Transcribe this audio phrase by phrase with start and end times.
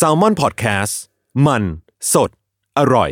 [0.00, 0.94] SALMON PODCAST
[1.46, 1.62] มัน
[2.12, 2.30] สด
[2.78, 3.10] อร่อย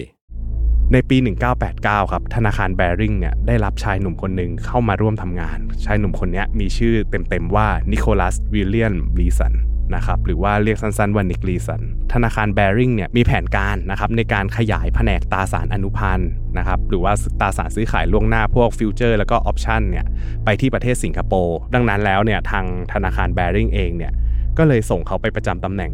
[0.93, 1.17] ในปี
[1.65, 9.55] 1989 ครับ ธนาคารแบริ่งเนี่ยได้รับชายหนุ่มคนหนึ่งเข้ามาร่วมทำงาน ชายหนุ่มคนนี้มีชื่อเต็มๆว่านิโคลัสวิลเลียมลีสัน
[9.95, 11.83] นะครับหรือว่าเรียกสั้นๆว่านิกลีสัน
[12.13, 20.07] ธนาคารแบริ่งเนี่ยมีแผนการนะครับในการขยายแผนกตราสารอนุพันธ์นะครับหรือว่าตราสารซื้อขายล่วงหน้าพวกฟิวเจอร์แล้วก็ออปชันเนี่ย
[20.45, 24.13] ไปที่ประเทศสิงคโปร์ดังนั้นแล้วเนี่ยทางธนาคารแบริ่งเองเนี่ย
[24.59, 25.93] ก็เลยส่งเขาไปประจำตำแหน่ง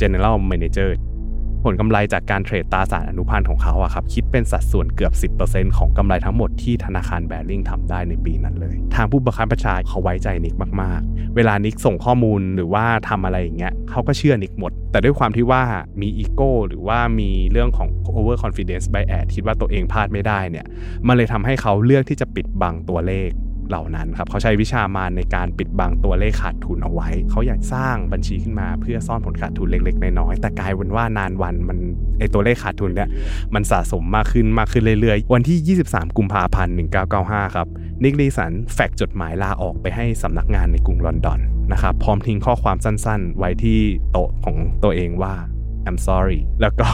[0.00, 0.90] General Manager
[1.64, 15.62] ผลกำไรจากการเทรดตราสารอนุพันธ์ของเขาอะครับคิดเป็นสัดส่วนเกือบ 10%ของกำไรทั้งหมดที่ธนาคารแบริ่งทำได้ในปีนั้นเลย ทางผู้บังคับบัญชาเขาไว้ใจนิกมากๆ เวลานิกส่งข้อมูลหรือว่าทำอะไรอย่างเงี้ยเขาก็เชื่อนิกหมด แต่ด้วยความที่ว่า
[16.00, 20.66] มีอีโก้หรือว่ามีเรื่องของ over confidence bias คิดว่าตัวเองพลาดไม่ได้เนี่ย
[21.06, 23.30] มันเลยทำให้เขาเลือกที่จะปิดบังตัวเลข
[23.70, 31.78] เหล่านั้นครับเขาใช้วิชามารในการปิดบังตัวเลขขาดทุนเอาไว้ เขาอยากสร้างบัญชีขึ้นมาเพื่อซ่อนผลขาดทุนเล็กๆน้อยๆแต่กลายเป็นว่านานวันมัน
[32.18, 33.08] ไอตัวเลขขาดทุนเนี่ย
[33.54, 36.74] มันสะสมมากขึ้นมากขึ้นเรื่อยๆ วันที่ 23 กุมภาพันธ์
[37.14, 37.66] 1995 ครับ
[38.02, 41.40] นิกลีสันแฟกจดหมายลาออกไปให้สำนักงานในกรุงลอนดอน
[41.72, 43.78] นะครับพร้อมทิ้งข้อความสั้นๆ ไว้ที่
[44.12, 45.34] โต๊ะของตัวเองว่า
[45.88, 46.88] I'm sorry แล้วก็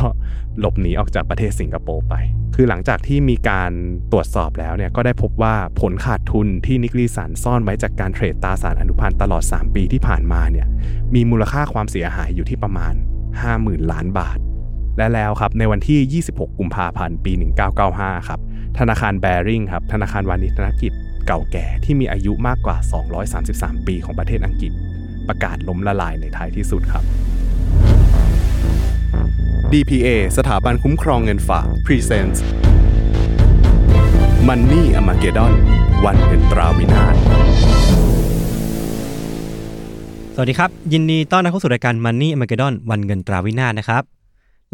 [0.61, 2.15] หลบหนีออกจากประเทศสิงคโปร์ไป
[2.55, 3.73] คือหลังจากที่มีการ
[4.13, 10.67] ตรวจสอบแล้วเนี่ยก็ได้พบว่าผลขาดทุนที่นิกลีสันซ่อนไว้จากการเทรดตราสารอนุพันธ์ตลอด 3 ปีที่ผ่านมาเนี่ย
[11.15, 12.95] มีมูลค่าความเสียหายอยู่ที่ประมาณ
[13.43, 14.39] 50,000 ล้านบาท
[14.99, 17.33] และแล้วครับในวันที่ 26 กุมภาพันธ์ปี
[17.81, 18.41] 1995 ครับ
[18.79, 20.93] ธนาคารแบริ่งครับธนาคารวานิชธนกิจ
[21.27, 22.77] เก่าแก่ที่มีอายุมากกว่า
[23.33, 24.73] 233 ปีของประเทศอังกฤษ
[25.29, 27.05] ประกาศล้มละลายในท้ายที่สุดครับ
[29.75, 32.39] DPA สถาบันคุ้มครองเงินฝาก Presents
[34.49, 35.53] Money a m a g e d o n
[36.05, 37.15] วันเงินตราวินาศ
[40.35, 44.03] สวัสดีครับ ยินดีต้อนรับเข้าสู่รายการ Money a m a g e d o n วันเงินตราวินาศนะครับ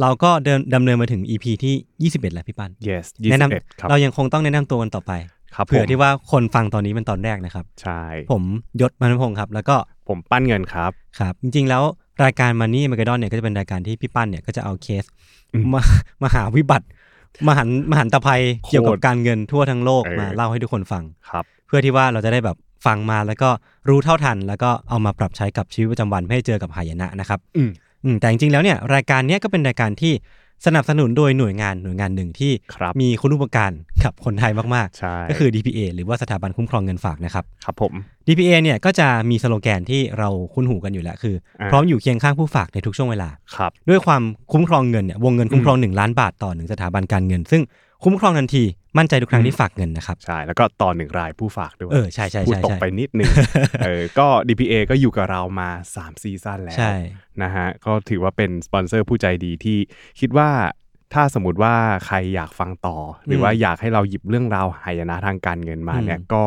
[0.01, 5.13] เราก็เดินดำเนินมาถึง EP ที่ 21 แล้วพี่ปัน yes แนะน21ครับำเรายังคงต้องแนะนำตัวกันต่อไป
[5.55, 8.03] ครับเผื่อผมที่ว่าคนฟังตอนนี้เป็นตอนแรกนะครับ ใช่
[8.33, 8.43] ผม
[8.81, 9.77] ยศมานพงศ์ครับ แล้วก็
[10.09, 11.83] ผมปั้นเงินครับ ครับ จริงๆแล้ว
[12.23, 15.05] รายการ Money a m a g e d o n เนี่ยก็จะเป็นรายการที่พี่ปั้นเนี่ยก็จะเอาเคส
[15.53, 15.83] อืมมา
[16.23, 16.87] มาหาวิบัติ
[17.49, 22.57] มหันมหันตภัยโคตรเกี่ยวกับการเงินทั่วทั้งโลกเออมาเล่าให้ทุกคนฟังครับ เพื่อที่ว่าเราจะได้แบบ
[22.87, 23.51] ฟังมาแล้วก็
[23.89, 27.71] รู้เท่าทัน แล้วก็เอามาปรับใช้กับชีวิตประจำวันไม่ให้เจอกับหายนะนะครับอืม
[28.05, 30.13] อืมแต่จริงๆแล้วเนี่ยรายการเนี้ยก็เป็นรายการที่
[30.67, 33.73] สนับสนุนโดยหน่วยงานหน่วยงานหนึ่งที่ครับมีคุณอุปการ
[34.05, 37.93] กับคนไทยมากใช่ๆก็คือ DPA หรือว่าสถาบันคุ้มครองเงินฝากนะครับครับผม
[38.27, 47.63] DPA เนี่ยก็จะมีสโลแกนที่เราคุ้นหูกันอยู่แล้วคืออ่าพร้อมอยู่เคียงข้างผู้ฝากในทุกช่วงเวลาครับด้วยความคุ้มครองเงินเนี่ยวงเงินคุ้มครอง 1 ล้านบาทต่อหนึ่งสถาบันการเงิน ซึ่ง
[48.05, 48.65] คุ้มครองทันที
[48.99, 53.31] มั่นใจทุกครั้งที่ฝากเงินนะครับ ใช่ แล้วก็ต่อหนึ่งรายผู้ฝากด้วย เออ ใช่ใช่พูดใช่ตกใช่ไปนิดนึง
[53.85, 56.93] เออก็ DPA ก็อยู่กับเรามา 3 ซีซั่นแล้วใช่
[57.43, 59.79] นะฮะ ก็ถือว่าเป็นสปอนเซอร์ผู้ใจดีที่
[60.21, 60.51] คิดว่า
[61.15, 61.75] ถ้าสมมติว่า
[62.07, 62.97] ใครอยากฟังต่อ
[63.27, 66.43] หรือว่าอยากให้เราหยิบเรื่องราวหายนะทางการเงินมาเนี่ยอืมก็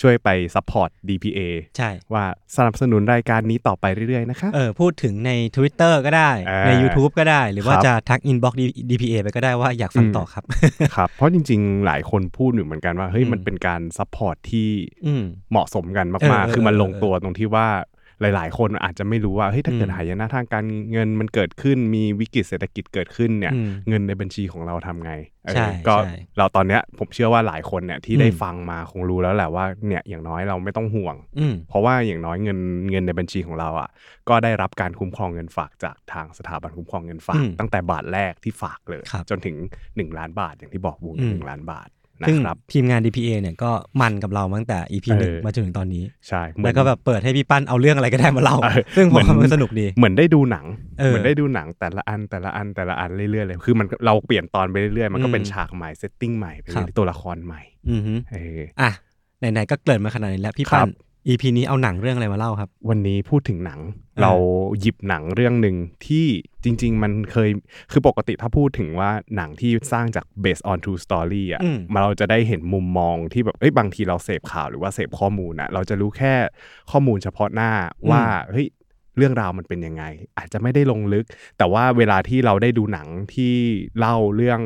[0.00, 1.40] ช่วยไปซัพพอร์ต DPA
[1.76, 2.24] ใช่ว่า
[2.56, 8.54] สนับสนุนรายการนี้ต่อไปเรื่อยๆนะคะเออพูดถึงใน Twitter ก็ได้อ่าใน YouTube ก็ได้ หรือว่าครับจะทัก inbox
[8.90, 10.44] DPA ไปก็ได้ว่าอยากฟังต่อครับ
[10.96, 14.68] ครับ เพราะจริง ๆ หลายคนพูดอยู่เหมือนกันว่าเฮ้ยอืมมันเป็นการ support ที่
[15.06, 17.68] อืมเหมาะสมกันเอมากอๆคือมันเออลงตัวตรงที่ว่า
[18.20, 25.12] หลาย ๆ คนอาจจะไม่รู้ว่าเฮ้ยถ้าเกิดอืมหายนะทางการเงินมันเกิดขึ้นมีวิกฤตเศรษฐกิจเกิดขึ้นเนี่ยอืมเงินในบัญชีของเราทำไง
[25.44, 32.58] เออใช่ก็ใช่เราตอนเนี้ยผมเชื่อว่าหลายคนเนี่ยที่ได้อืมฟังมาคงรู้แล้วแหละว่าเนี่ยอย่างน้อยเราไม่ต้องห่วงอืมเพราะว่าอย่างน้อยเงิน
[32.90, 33.88] เงินในบัญชีของเราอะ
[34.28, 39.56] ก็ได้รับการคุ้มครองเงินฝากจากทางสถาบันคุ้มครองเงินฝากอืมตั้งแต่บาทแรกที่ฝากเลยครับจนถึง
[39.86, 41.95] 1 ล้านบาทอย่างที่บอกวงอืมหนึ่งล้านบาทนะ
[42.28, 50.66] ซึ่งครับทีมงาน DPA เนี่ยก็มันกับเรามาตั้งแต่ EP หนึ่งเออมาจนถึงตอนนี้ ใช่เหมืแล้อนวก็แบบเปิดให้พี่ปั้นเอาเรื่องอะไรก็ได้มาเล่าเออซึ่งผมเหมือนว่ามันสนุกดี เหมือนได้ดูหนัง
[51.00, 58.90] เออเหมือนได้ดูหนังแต่ละอันแต่ละอันแต่ละอันเรื่อยๆเลย คือมันเราเปลี่ยนตอนไปเรื่อยๆ มันก็เป็นอืมฉากใหม่ setting ใหม่ไปครัเรื่อยๆครับตัวละครใหม่ อือฮึเอออะ
[59.38, 60.90] ไหนๆก็เกริ่นมาขนาดนี้แล้วครับพี่ครัปั้น
[61.28, 64.32] EP นี้เอาหนังเรื่องอะไรมาเล่าครับ วันนี้พูดถึงหนังเออเรา
[64.80, 65.76] หยิบหนังเรื่องหนึ่ง
[66.06, 66.26] ที่
[66.64, 67.50] จริง ๆ มันเคย
[67.92, 76.34] คือปกติถ้าพูดถึงว่าหนังที่สร้างจาก based on true story อะอืมมาเราจะได้เห็นมุมมองที่แบบเอ้ยบางทีเราเสพข่าวหรือว่าเสพข้อมูลนะเราจะรู้แค่
[76.90, 77.70] ข้อมูลเฉพาะหน้า
[78.10, 78.68] ว่าเฮ้ย
[79.16, 80.04] เรื่องราวมันเป็นยังไง
[80.38, 81.24] อาจจะไม่ได้ลงลึก
[81.58, 83.54] แต่ว่าเวลาที่เราได้ดูหนังที่
[83.98, 84.60] เล่าเรื่อง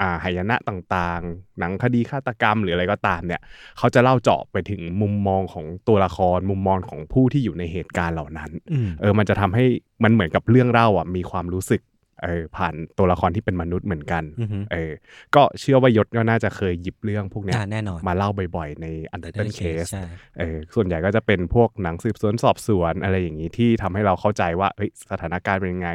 [0.00, 3.40] อ่าหายนะต่างๆ หนังคดีฆาตกรรมหรืออะไรก็ตามเนี่ย
[3.78, 9.64] เขาจะเล่าเจาะไปถึงมุมมองของตัวละครมุมมองของผู้ที่อยู่ในเหตุการณ์เหล่านั้นอืมเออมันจะทำให้
[10.04, 11.82] มันเหมือนกับเรื่องเล่าอะมีความรู้สึก
[12.24, 14.92] เออผ่านตัวละครที่เป็นมนุษย์เหมือนกันอือฮึเออ
[15.34, 20.04] ก็เชื่อว่ายศก็น่าจะเคยหยิบเรื่องพวกเนี้ยอ่าแน่นอนมาเล่าบ่อยๆ ในอันเดอร์ Untitled เคสใช่
[20.38, 25.90] เออส่วนใหญ่ก็จะเป็นพวกหนังสืบสวนสอบสวนอะไรอย่างนี้ที่ทำให้เราเข้าใจว่าเอ้ยสถานการณ์เป็นยังไง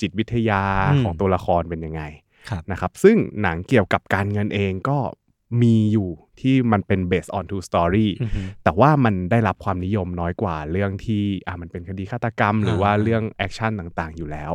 [0.00, 0.62] จิตวิทยา
[0.92, 2.23] อืมของตัวละครเป็นยังไงครับ
[2.72, 4.98] นะครับซึ่งหนังเกี่ยวกับการเงินเองก็
[5.62, 6.10] มีอยู่
[6.40, 14.52] ที่มันเป็น based on true story อือฮึแต่ว่ามันได้รับความนิยมน้อยกว่าเรื่องที่อ่ามันเป็นคดีฆาตกรรม หรือว่าอ่าเรื่องแอคชั่นต่างๆอยู่แล้ว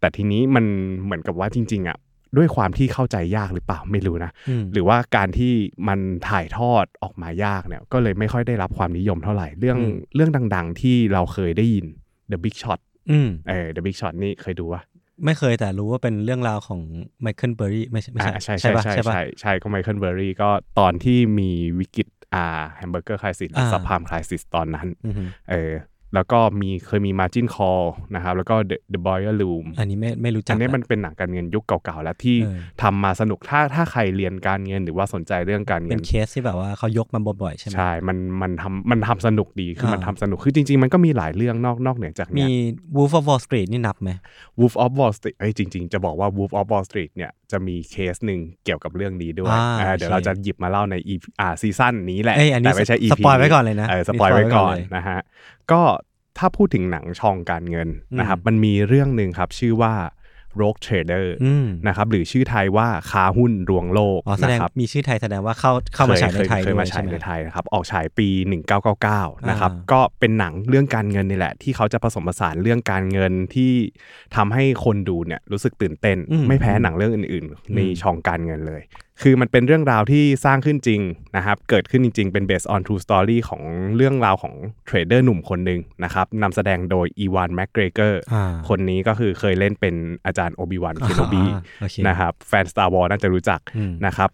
[0.00, 0.64] แต่ทีนี้มัน
[1.04, 1.98] เหมือนกับว่าจริง ๆอะ
[2.36, 5.52] ด้วยความที่เข้าใจยากหรือเปล่าไม่รู้นะอืมหรือว่าการที่
[5.88, 11.86] มันถ่ายทอดออกมายากเนี่ยก็เลยไม่ค่อยได้รับความนิยมเท่าไหร่เรื่องอืมเรื่องดัง ๆ ที่เราเคยได้ยิน
[12.30, 12.80] The Big Short
[13.10, 14.82] อืมเออ The Big Short นี่เคยดูวะ
[15.24, 16.80] ไม่เคยแต่รู้ว่าเป็นเรื่องราวของ
[17.22, 20.48] ไมเคิลเบอร์รี่ไม่ใช่ไม่ใช่อ่าใช่ใช่ปะใช่ใช่ปะใช่ใช่ก็ไมเคิลเบอร์รี่ก็
[20.78, 25.72] ตอนที่มีวิกฤตอ่าแฮมเบอร์เกอร์ crisis อ่า subprime crisis ตอนนั้นอือฮึเออ
[26.14, 27.84] แล้วก็มีเคยมี Margin Call
[28.14, 42.50] นะครับแล้วก็ The, The Boiler Room อันนี้ไม่ไม่รู้จักอันนี้อะมันเป็นหนังการเงินยุคเก่าๆ แล้วที่เออทำมาสนุกถ้าถ้าใครเรียนการเงินหรือว่าสนใจเรื่องการเงินเป็นเคสที่แบบว่าเขายกมาบ่อยๆ ใช่ไหมใช่ มันมันทำมันทำสนุกดีคืออ่ามัมันทำสนุกคือจริงๆ มันก็มีหลายเรื่องนอกนอกเหนือจากมีเนี้ย
[42.96, 44.10] Wolf of Wall Street นี่นับไหม
[44.60, 53.10] Wolf of Wall Street เอ้ยจริง ๆ จะบอกว่า Wolf of Wall Street เนี่ยจะมีเคสหนึ่งเกี่ยวกับเรื่องนี้ด้วยอ่าอ่าเดี๋ยวโอเคเราจะหยิบมาเล่าใน EP อ่าซีซั่นนี้แหละเอ้ยอันนี้แต่ไม่ใช่ EP
[53.12, 55.18] spoil ไว้ก่อนเลยนะเออ spoil ไว้ก่อนนี่สปอยไว้ก่อนเลยนะฮะ
[55.72, 55.82] ก็
[56.38, 59.94] ถ้าพูดถึงหนังช่องการเงินอืมนะครับมันมีเรื่องหนึ่งครับชื่อว่า
[60.60, 68.28] Rogue Trader อืมนะครับหรือชื่อไทยว่าค้าหุ้นรวงโลกอ๋อแสดงนะครับมีชื่อไทยแสดงว่าเข้าเข้ามาฉายในไทยเคด้ยวมายฉายใช่ไหมในไทยนะครับออกฉายปี
[68.88, 73.72] 1999นะครับอ่าก็เป็นหนังเรื่องการเงินนี่แหละ ที่เขาจะผสมผสานเรื่องการเงินที่
[74.36, 78.82] ทำให้คนดูเนี่ยรู้สึกตื่นเต้นอืมไม่แพ้หนังเรื่องอื่นอืมๆในช่องการเงินเลย
[79.22, 81.00] คือมันเป็นเรื่องราวที่สร้างขึ้นจริง
[81.36, 83.62] นะครับ เกิดขึ้นจริง ๆ เป็น based on true story ของ
[83.96, 84.54] เรื่องราวของ
[84.86, 89.94] เทรดเดอร์หนุ่มคนหนึ่งนะครับนำแสดงโดยอีวานแมกเกรเกอร์อ่าคนนี้ก็คือเคยเล่นเป็น
[90.26, 94.30] อาจารย์โอบิวันเคโนบีอ่าโอเคนะครับแฟน Star Wars น่าจะรู้จักอืมนะครับ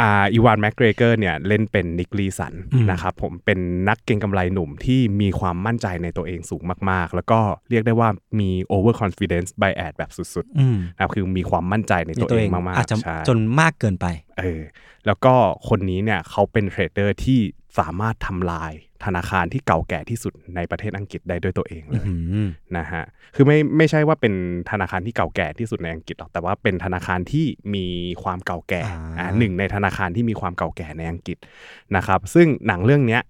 [0.00, 3.58] อ่าอีวานแมกเกรเกอร์เนี่ยเล่นเป็นนิกลีสันอืมนะครับผมเป็น
[3.88, 7.40] นักเก็งกำไรหนุ่มที่มีความมั่นใจในตัวเองสูงมาก ๆ แล้วก็
[7.70, 8.08] เรียกได้ว่า
[8.40, 14.06] มี over confidence bias แบบสุดอืมๆนะครับคือมีความมั่นใจในตัวเองในตัวเองมากๆใช่อาจจะจนมากเกินไป
[14.38, 14.62] เออ
[15.06, 15.34] แล้วก็
[15.68, 17.40] คนนี้เนี่ยเขาเป็นเทรดเดอร์ที่
[17.78, 18.72] สามารถทำลาย
[19.04, 22.14] ธนาคารที่เก่าแก่ที่สุดในประเทศอังกฤษได้ด้วยตัวเองเลยอื
[22.46, 23.04] มนะฮะ
[23.34, 24.34] คือไม่ไม่ใช่ว่าเป็น
[24.70, 27.86] ธนาคารที่เก่าแก่ที่สุดในอังกฤษหรอกแต่ว่าเป็นธนาคารที่มี
[28.22, 31.36] ความเก่าแก่อ่าอ่าหนึ่งในธนาคารที่มีความเก่าแก่ในอังกฤษ
[31.96, 33.22] นะครับ ซึ่งหนังเรื่องเนี้ย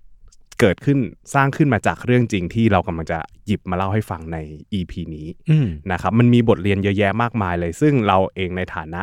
[0.60, 0.98] เกิดขึ้น
[1.34, 4.38] สร้างขึ้นมาจากเรื่องจริงที่เรากำลังจะหยิบมาเล่าให้ฟังใน
[4.78, 9.00] EP นี้อืมนะครับมันมีบทเรียนเยอะแยะมากมายเลย ซึ่งเราเองในฐานะ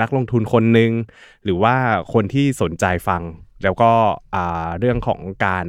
[0.00, 0.90] นักลงทุนคนหนึ่ง
[1.44, 1.74] หรือว่า
[2.12, 3.22] คนที่สนใจฟัง
[3.62, 3.90] แล้วก็
[4.34, 5.66] อ่าเรื่องของการ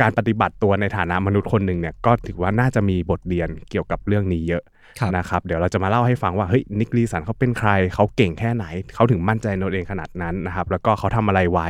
[0.00, 4.64] การปฏิบัติตัวในฐานะมนุษย์คนหนึ่งเนี่ยก็ถือว่าน่าจะมีบทเรียนเกี่ยวกับเรื่องนี้เยอะ
[5.00, 11.68] ครับนะครับเดี๋ยวเราจะมาเล่าให้ฟังว่าเฮ้ยนิกลีสันเขาเป็นใครเขาเก่งแค่ไหน เขาถึงมั่นใจในตัวเองขนาดนั้นนะครับแล้วก็เขาทำอะไรไว้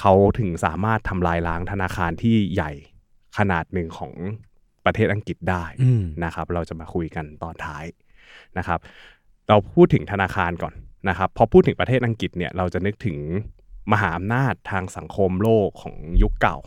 [0.00, 2.72] เขาถึงสามารถทำลายล้างธนาคารที่ใหญ่
[3.38, 4.12] ขนาดหนึ่งของ
[4.84, 7.84] ประเทศอังกฤษได้อืมนะครับ เราจะมาคุยกันตอนท้าย
[8.58, 8.78] นะครับ
[9.48, 10.74] เราพูดถึงธนาคารก่อน
[11.08, 13.16] นะครับพอพูดถึงประเทศอังกฤษเนี่ยเราจะนึกถึง
[13.92, 16.58] มหาอำนาจทางสังคมโลกของยุคเก่า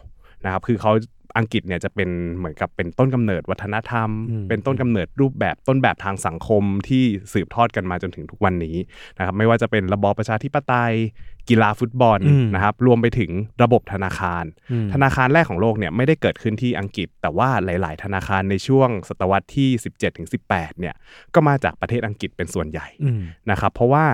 [0.44, 0.94] นะครับคือเขา
[1.38, 8.76] อังกฤษเนี่ยจะเป็นเหมือนกับเป็นต้นกำเนิดวัฒนธรรมอืมเป็นต้นกำเนิดรูปแบบต้นแบบทางสังคมที่สืบทอดกันมาจนถึงทุกวันนี้
[9.18, 10.94] นะครับไม่ว่าจะเป็นระบอบประชาธิปไตย
[11.50, 13.32] กีฬาฟุตบอลอืมนะครับรวมไปถึง
[13.64, 19.70] ระบบธนาคารอืมธนาคารแรกของโลกเนี่ยไม่ได้เกิดขึ้นที่อังกฤษ แต่ว่าหลาย ๆ ธนาคารในช่วงศตวรรษที่
[20.30, 20.96] 17-18เนี่ย
[21.34, 24.06] ก็มาจากประเทศอังกฤษเป็นส่วนใหญ่อืมนะครับเพราะว่า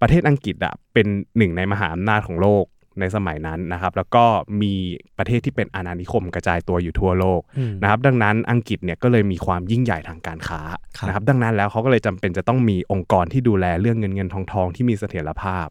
[0.00, 2.64] ประเทศอังกฤษอะเป็นหนึ่งในมหาอำนาจของโลก
[3.00, 4.24] ในสมัยนั้นนะครับ แล้วก็
[4.62, 4.74] มี
[5.18, 10.60] ประเทศที่เป็นอาณานิคมกระจายตัวอยู่ทั่วโลกอืมนะครับ ดังนั้นอังกฤษเนี่ยก็เลยมีความยิ่งใหญ่ทางการค้า
[10.98, 15.66] ครับนะครับ ดังนั้นแล้วเขาก็เลยจำเป็นจะต้องมีองค์กรที่ดูแลเรื่องเงินเงินทองทองที่มีเสถียรภาพ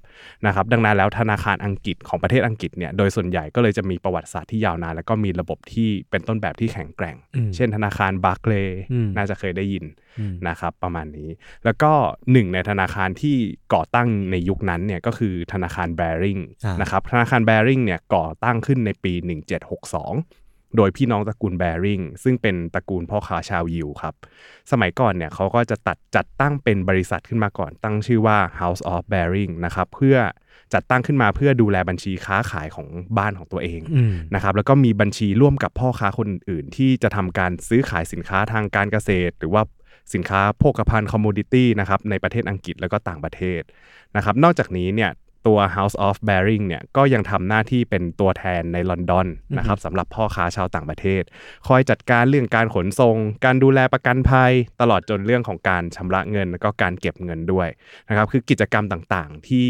[0.45, 10.02] นะครับ ดังนั้นแล้วธนาคารอังกฤษของประเทศอังกฤษเนี่ยโดยส่วนใหญ่ก็เลยจะมีประวัติศาสตร์ที่ยาวนานแล้วก็มีระบบที่เป็นต้นแบบที่แข็งแกร่งอืมเช่น ธนาคารบาร์เคลย์อืมน่าจะเคยได้ยินอืม
[10.48, 11.29] นะครับประมาณนี้
[11.65, 11.91] แล้วก็
[12.32, 13.38] หนึ่งในธนาคารที่
[13.74, 24.13] ก่อตั้งในยุคนั้นเนี่ยก็คือธนาคารแบริ่งอ่านนะครับธนาคารแบริ่งเนี่ยก่อตั้งขึ้นในปี 1762โดยพี่น้องตระกูลแบริ่งซึ่งเป็นตระกูลพ่อค้าชาวยิวครับ
[24.72, 30.17] สมัยก่อนเนี่ยเขาก็จะตัดจัดตั้งเป็นบริษัทขึ้นมาก่อนตั้งชื่อว่า House of Baring นะครับเพื่อ
[30.74, 39.63] จัดตั้งขึ้นมาเพื่อดูแลบัญชีค้าขายของบ้านของตัวเองอืมนะครับแล้วก็มีบัญชีร่วมกับพ่อค้าคนอื่นๆที่จะทำการซื้อขายสินค้าทางการเกษตร หรือว่า
[40.13, 43.62] สินค้าโภคภัณฑ์คอมมูดิตี้นะครับในประเทศอังกฤษแล้วก็ต่างประเทศ
[44.15, 45.12] นะครับนอกจากนี้เนี่ย
[45.50, 51.24] ตัว House of Baring เนี่ยก็ยังทำหน้าที่เป็นตัวแทนในลอนดอนนะครับสำหรับพ่อค้าชาวต่างประเทศ
[51.67, 57.67] คอยจัดการเรื่องการขนส่ง การดูแลประกันภัย ตลอดจนเรื่องของการชำระเงิน แล้วก็การเก็บเงินด้วย
[58.10, 59.65] นะครับคือกิจกรรมต่างๆ ที่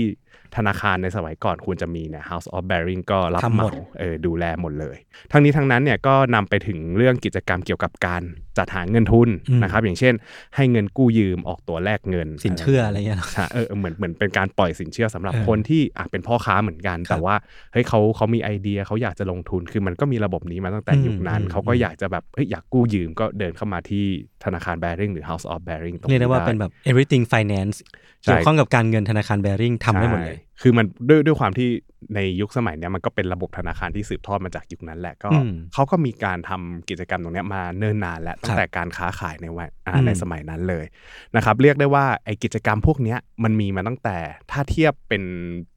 [0.55, 4.97] ธนาคารในสมัยก่อนควรจะมีเนี่ย House of Baring ก็รับทำเหหมมาดเออดูแลหมดเลย
[5.31, 8.23] ทั้งนี้ทั้งนั้นเนี่ยก็นำไปถึงเรื่องกิจกรรมเกี่ยวกับการ
[8.57, 9.29] จัดหาเงินทุน
[9.63, 10.13] นะครับอย่างเช่น
[10.55, 17.35] ให้เงินกู้ยืมออกตัวแลกเงิน สินเชื่ออะไรเงี้ยเนอะใช่เออเออเหมือนเหมือนเป็นการปล่อยสินเชื่อสำหรับเออคนที่อะเป็นพ่อค้าเหมือนกันครับแต่ว่า
[17.73, 24.05] เฮ้ยเขาเขามีไอเดียเขาอยากจะลงทุนคือมันก็มีระบบนี้มาตั้งแต่อืมยุคนั้นอืมเขาก็อยากจะแบบเฮ้ยอยากกู้ยืมก็เดินเข้ามาที่
[24.43, 27.77] ธนาคาร Baring หรือ House of Baring ตรงเรียกนี้ได้ว่าเป็นแบบ everything finance
[28.23, 31.69] ใช่เกี่ยวข้องกับการเงินธนาคารแบริ่งทำได้หมดเลยใช่ คือมันด้วยด้วยความที่
[32.15, 40.85] ในยุคสมัยเนี้ยมันก็เป็นระบบธนาคารที่สืบทอดมาจากยุคนั้นแหละก็อืมเขาก็มีการทำกิจกรรมตรงเนี้ยมาเนิ่นนานแล้วตั้งแต่การค้าขายในวัยอ่าอืมในสมัยนั้นเลย
[41.35, 44.17] นะครับเรียกได้ว่าไอกิจกรรมพวกเนี้ยมันมีมาตั้งแต่
[44.51, 45.23] ถ้าเทียบเป็น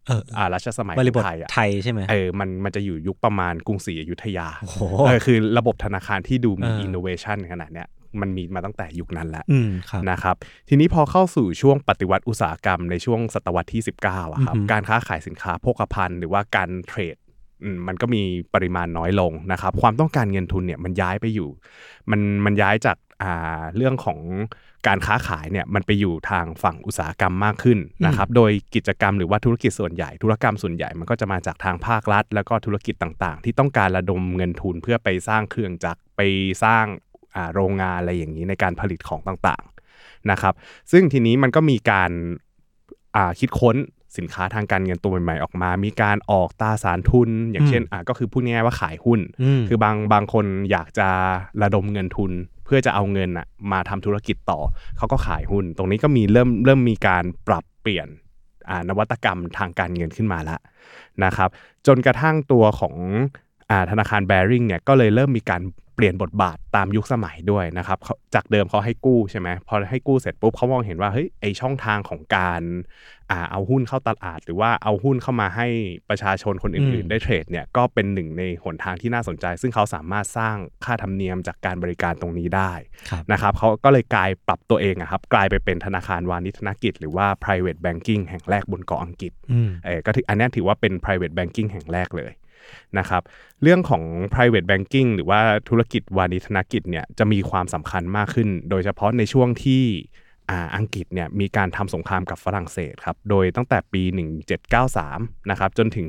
[0.07, 7.89] เอออ่ารัชสมัยบริบทไทยอะไทยใช่ไหมเออมันมันจะอยู่ยุคประมาณกรุงศรีอยุธยาโอ้โหเออคือระบบธนาคารที่ดูมีเอออิอินโนเวชันขนาดเนี้ย
[8.21, 10.37] มันมีมาตั้งแต่ยุคนั้นแล้วอืมครับนะครับ
[10.69, 17.17] ทีนี้พอเข้าสู่ช่วงปฏิวัติอุตสาหกรรมในช่วงศตวรรษที่ 19อะครับอือหือการค้าขายสินค้าโภคภัณฑ์หรือว่าการเทรด
[17.63, 18.23] อืมมันก็มี
[18.55, 21.51] ปริมาณน้อยลงนะครับ ความต้องการเงินทุนเนี่ยมันย้ายไปอยู่
[22.11, 24.19] มันมันย้ายจากอ่าเรื่องของ
[24.87, 36.23] การค้าขายเนี่ยมันไปอยู่ทางฝั่งอุตสาหกรรมมากขึ้นนะครับ โดยกิจกรรมหรือว่าธุรกิจส่วนใหญ่ ธุรกรรมส่วนใหญ่มันก็จะมาจากทางภาครัฐ แล้วก็ธุรกิจต่างๆ ที่ต้องการระดมเงินทุนเพื่อไปสร้างเครื่องจักรไป
[36.65, 37.06] สร้างอ่า
[37.55, 40.55] โรงงานอะไรอย่างนี้ในการผลิตของต่างๆนะครับ
[40.93, 42.11] ซึ่งทีนี้มันก็มีการ
[43.17, 43.77] อ่าคิดค้น
[44.17, 51.09] สินค้าทางการเงินตัวใหม่ๆออกมา มีการออกตราสารทุน อย่างเช่นอ่าก็คือพูดง่ายๆว่าขายหุ้นอืมคือบางบางคนอยากจะ
[51.63, 52.33] ระดมเงินทุน
[52.65, 54.61] เพื่อจะเอาเงินอะมาทำธุรกิจต่อ
[54.97, 58.09] เขาก็ขายหุ้น ตรงนี้ก็มีเริ่มเริ่มมีการปรับเปลี่ยน
[58.71, 60.61] อ่านวัตกรรมทางการเงินขึ้นมาแล้ว
[61.25, 61.49] นะครับ
[61.87, 62.95] จนกระทั่งตัวของ
[63.71, 65.63] อ่าธนาคาร Bearing เนี่ยก็เลยเริ่มมีการ
[65.97, 72.63] เปลี่ยนบทบาทตามยุคสมัยด้วยนะครับเขาจากเดิมเขาให้กู้ใช่ไหมพอให้กู้เสร็จปุ๊บเขามองเห็นว่าเฮ้ยไอช่องทางของการ
[73.31, 75.67] อ่าเอาหุ้นเข้าตลาด หรือว่าเอาหุ้นเข้ามาให้
[76.09, 82.73] ประชาชนคนอื่นอืมๆได้เทรดเนี่ยก็เป็นหนึ่งในหนทางที่น่าสนใจ ซึ่งเขาสามารถสร้างค่าธรรมเนียมจากการบริการตรงนี้ได้
[83.11, 92.33] ครับนะครับเขาก็เลยกลายปรับตัวเองอะครับกลายไปเป็นธนาคารวานิชธนกิจ หรือว่า private banking แห่งแรกบนเกาะอังกฤษอืมเออก็ถืออันเนี้ยถือว่าเป็น private banking แห่งแรกเลย
[92.99, 93.23] นะครับ
[93.63, 99.85] เรื่องของ private banking หรือว่าธุรกิจวานิธนกิจเนี่ยจะมีความสำคัญมากขึ้น โดยเฉพาะในช่วงที่
[100.51, 104.03] อ่าอังกฤษเนี่ยมีการทำสงครามกับฝรั่งเศสครับ โดยตั้งแต่ปี
[104.77, 106.07] 1793 นะครับจนถึง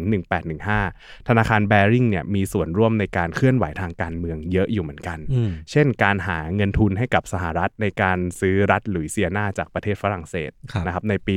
[0.64, 11.36] 1815 ธนาคาร Bearing เนี่ยมีส่วนร่วมในการเคลื่อนไหวทางการเมืองเยอะอยู่เหมือนกันอืมเช่นการหาเงินทุนให้กับสหรัฐในการซื้อรัฐหลุยเซียนาจากประเทศฝรั่งเศสครับนะครับในปี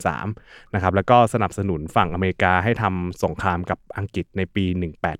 [0.00, 4.64] 1803 นะครับแล้วก็สนับสนุนฝั่งอเมริกาให้ทำสงครามกับอังกฤษในปี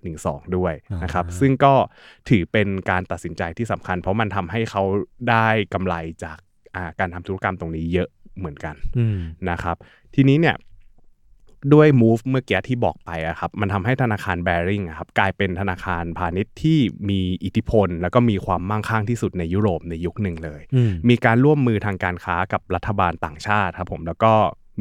[0.00, 0.74] 1812 ด้วย
[1.04, 1.74] นะครับอ่าซึ่งก็
[2.28, 4.82] ถือเป็นการตัดสินใจที่สำคัญ เพราะมันทำให้เขา
[5.30, 6.49] ได้กำไรจากอ่า
[7.00, 8.08] การทำธุรกรรมตรงนี้เยอะ
[8.38, 9.18] เหมือนกันอืม
[9.50, 9.76] นะครับ
[10.14, 10.56] ทีนี้เนี่ย
[11.72, 16.78] ด้วย move เมื่อกี้ที่บอกไปอะครับมันทำให้ธนาคาร Bearing อะครับกลายเป็นธนาคารพาณิชย์ที่
[17.10, 24.32] มีอิทธิพล แล้วก็มีความมั่งคั่งที่สุดในยุโรปในยุคหนึ่งเลยอืมมีการร่วมมือทางการค้ากับรัฐบาลต่างชาติครับผมแล้วก็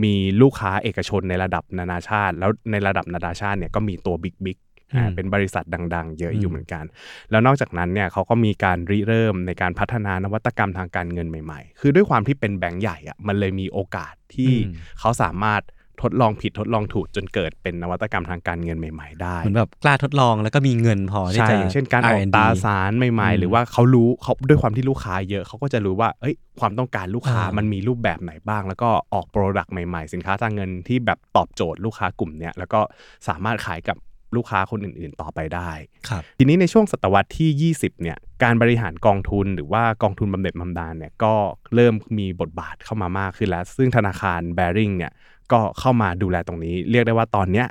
[0.04, 4.58] มีลูกค้าเอกชนในระดับนานาชาติ แล้วในระดับนานาชาติเนี่ยก็มีตัวบิ๊กบิ๊ก
[4.96, 5.64] อ่าอืมเป็นบริษัท
[5.96, 6.84] ดัง ๆ เยอะอืมอยู่เหมือนกัน
[7.32, 14.52] แล้วนอกจากนั้นเนี่ยเขาก็มีการริเริ่มในการพัฒนานวัตกรรมทางการเงินใหม่ ๆ คือด้วยความที่เป็นแบงก์ใหญ่อะมันเลยมีโอกาสที่
[15.00, 15.62] เขาสามารถ
[16.02, 32.80] ทดลองผิดทดลองถูกจนเกิดเป็นนวัตกรรมทางการเงินใหม่ ๆ ได้เหมือนแบบกล้าทดลองแล้วก็มีเงินพอที่ใช่จะอย่างเช่นการออก R&D ตราสารใหม่อืมๆหรือว่าเขารู้เขาด้วยความที่ลูกค้าเยอะเขาก็จะรู้ว่าเอ้ยความต้องการลูกค้าอ่ามัมันมันมีรูปแบบไหนบ้าง แล้วก็ออก product ใหม่ ๆ สินค้าทางเงินที่แบบตอบโจทย์ลูกค้ากลุ่มเนี้ยแล้วก็
[33.28, 33.98] สามารถขายกับ
[34.36, 35.72] ลูกค้าคนอื่นๆ ต่อไปได้
[36.10, 41.34] ครับทีนี้ในช่วงศตวรรษที่ 20 เนี่ย การบริหารกองทุนหรือว่ากองทุนบำเหน็จบำนาญเนี่ยก็
[41.76, 45.12] เริ่มมีบทบาทเข้ามามากขึ้นแล้ว ซึ่งธนาคาร Bearing เนี่ย
[45.52, 47.68] ก็เข้ามาดูแลตรงนี้ เรียกได้ว่าตอนเนี้ย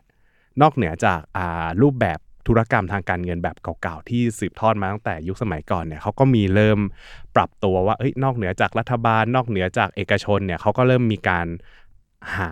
[0.62, 6.78] นอกเหนือจากอ่ารูปแบบธุรกรรมทางการเงินแบบเก่าๆ ที่สืบทอดมาตั้งแต่ยุคสมัยก่อนเนี่ยเขาก็มีเริ่ม
[7.36, 11.46] ปรับตัวว่าเอ้ยนอกเหนือจากรัฐบาล นอกเหนือจากเอกชนเนี่ยเขาก็เริ่มมีการ
[12.36, 12.50] หา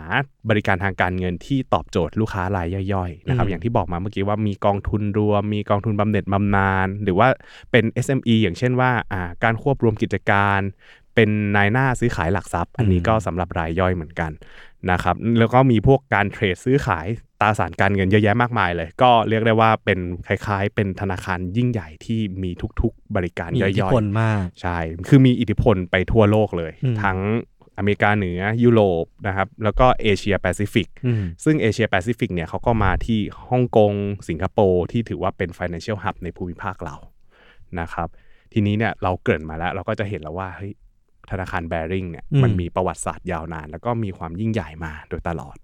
[0.49, 7.27] บริการทางการเงินที่ตอบโจทย์ลูกค้ารายย่อยๆนะครับอืมอย่างที่บอกมาเมื่อกี้ว่ามีกองทุนรวม มีกองทุนบำเหน็จบำนาญหรือว่า
[7.71, 10.59] เป็น SME อย่างเช่นว่าอ่าการควบรวมกิจการ
[11.15, 14.31] เป็นนายหน้าซื้อขายหลักทรัพย์ อันนี้ก็สำหรับรายย่อยเหมือนกัน
[14.91, 17.07] นะครับแล้วก็มีพวกการเทรดซื้อขาย
[17.41, 27.19] ตราสารการเงินเยอะแยะมากมายเลย ก็เรียกได้ว่าเป็นคล้ายๆ เป็นธนาคารยิ่งใหญ่ที่มีทุกๆ บริการย่อยมีอิทธิพลมากๆใช่คือมีอิทธิพลไปทั่วโลกเลยอืมทั้ง
[27.77, 33.19] อเมริกาเหนือยุโรปนะครับแล้วก็เอเชียแปซิฟิกอืมซึ่งเอเชียแปซิฟิกเนี่ยเขาก็มาที่
[33.49, 33.93] ฮ่องกง
[34.29, 36.95] สิงคโปร์ที่ถือว่าเป็น financial hub ในภูมิภาคเรา
[37.79, 38.07] นะครับ
[38.53, 40.73] ทีนี้เนี่ยเราเกริ่นมาแล้วเราก็จะเห็นแล้วว่าเฮ้ย
[41.31, 45.57] ธนาคารแบริ่งเนี่ยอืมมันมีประวัติศาสตร์ยาวนาน แล้วก็มีความยิ่งใหญ่มาโดยตลอด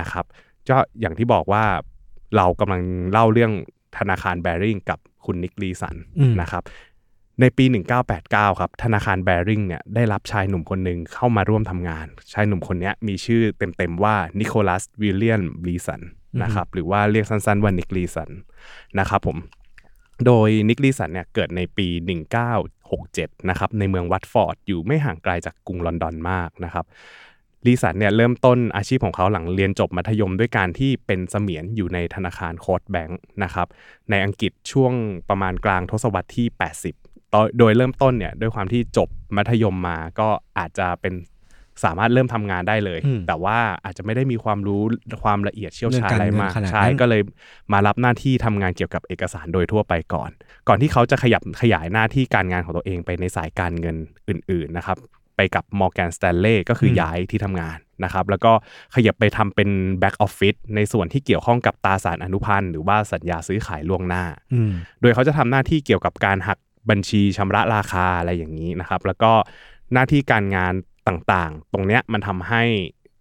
[0.00, 0.24] นะครับ
[0.68, 1.64] ก็อย่างที่บอกว่า
[2.36, 2.82] เรากำลัง
[3.12, 3.52] เล่าเรื่อง
[3.98, 6.62] ธนาคารแบริ่งกับคุณนิกลีสันอืมนะครับ
[7.40, 7.64] ในปี
[8.12, 16.02] 1989 ครับ ธนาคารแบริ่งเนี่ยได้รับชายหนุ่มคนหนึ่งเข้ามาร่วมทำงาน ชายหนุ่มคนเนี้ยมีชื่อเต็มๆว่านิโคลัสวิลเลียมลีสัน
[16.42, 18.30] นะครับหรือว่าเรียกสั้นๆว่านิกลีสัน
[18.98, 19.36] นะครับผม
[20.26, 21.88] โดยนิกลีสันเนี่ยเกิดในปี
[22.68, 26.84] 1967 นะครับในเมืองวัตฟอร์ดอยู่ไม่ห่างไกลจากกรุงลอนดอนมากนะครับ
[27.66, 33.66] ลีสันเนี่ยเริ่มต้นอาชีพของเขาหลังเรียนจบมัธยมด้วยการที่เป็นเสมียนอยู่ในธนาคาร Coutts Bank นะครับ
[34.10, 34.92] ในอังกฤษช่วง
[35.28, 37.05] ประมาณกลางทศวรรษที่ 80ตอน
[37.58, 40.28] โดยเริ่มต้นเนี่ยด้วยความที่จบมัธยมมาก็
[40.58, 41.14] อาจจะเป็น
[41.84, 44.82] สามารถเริ่มทำงานได้เลยอืมแต่ว่าอาจจะไม่ได้มีความรู้
[45.24, 47.22] ความละเอียดเชี่ยวชาญเรื่องการอะไรมากเงินขนาดนั้นใช่ก็เลย
[47.72, 50.30] มารับหน้าที่ทำงานเกี่ยวกับเอกสารโดยทั่วไปก่อน
[50.68, 53.96] ก่อนที่เขาจะขยับขยายหน้าที่การงานของตัวเองไปในสายการเงิน
[54.28, 54.96] อื่น ๆนะครับ
[55.36, 58.52] ไปกับ Morgan Stanley ก็คืออมย้ายที่ทำงานนะครับ แล้วก็
[58.94, 59.68] ขยับไปทำเป็น
[60.02, 66.58] Back Office ในส่วนที่เกี่ยวข้องกับตราสารอนุพันธ์หรือว่าสัญญาซื้อขายล่วงหน้าอืมโดยเขาจะทำหน้าที่เกี่ยวกับการหัก
[66.90, 69.32] บัญชีชำระราคาอะไรอย่างนี้นะครับ แล้วก็
[69.92, 70.74] หน้าที่การงาน
[71.08, 72.62] ต่างๆ ตรงเนี้ยมันทำให้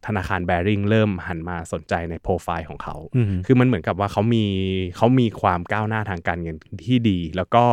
[0.05, 4.45] ธนาคารแบริ่งเริ่มหันมาสนใจในโปรไฟล์ของเขาอืมคือมันเหมือนกับว่าเขามี
[4.97, 6.55] เขามีความก้าวหน้าทางการเงิน
[6.85, 7.65] ที่ดี แล้วก็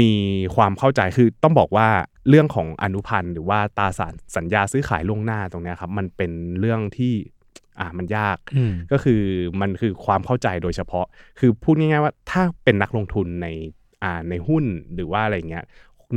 [0.00, 0.12] มี
[0.56, 1.88] ความเข้าใจคือต้องบอกว่า
[2.28, 7.12] เรื่องของอนุพันธ์หรือว่าตราสารสัญญาซื้อขายล่วงหน้าตรงเนี้ยครับมันเป็นเรื่องที่
[7.80, 9.22] อ่ามันยากอืมก็คือ
[9.60, 11.06] มันคือความเข้าใจโดยเฉพาะ
[11.38, 13.81] คือพูดง่ายๆว่าถ้าเป็นนักลงทุนในอ่า
[14.30, 15.64] ในหุ้นหรือว่าอะไรเงี้ย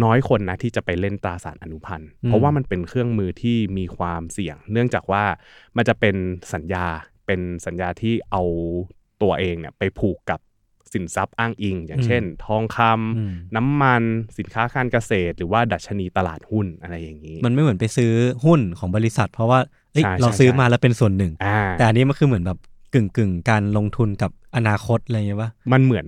[0.04, 5.24] น้อยคนนะที่จะไปเล่นตราสารอนุพันธ์อืมเพราะว่ามันเป็นเครื่องมือที่มีความเสี่ยง เนื่องจากว่า
[5.78, 6.16] มันจะเป็น
[6.54, 6.88] สัญญา
[7.28, 8.44] เป็นสัญญาที่เอา
[9.22, 10.40] ตัวเองเนี่ยไปผูกกับ
[10.94, 14.04] สินทรัพย์อ้างอิง อย่างเช่น ทองคำอืมน้ำมัน
[14.38, 18.12] สินค้าการเกษตร หรือว่าดัชนีตลาดหุ้นอะไรอย่างนี้ มันไม่เหมือนไปซื้อ
[18.46, 19.60] หุ้นของบริษัท เพราะว่า
[19.92, 22.60] เอ้ยใช่เราใช่ซื้อใช่มาแล้วเป็นส่วนหนึ่งอ่าแต่อันนี้มันคือเหมือนแบบ
[22.94, 26.06] กึ่งกึ่งๆการลงทุนกับอนาคตอะไรอย่างเงี้ยปะมันเหมือน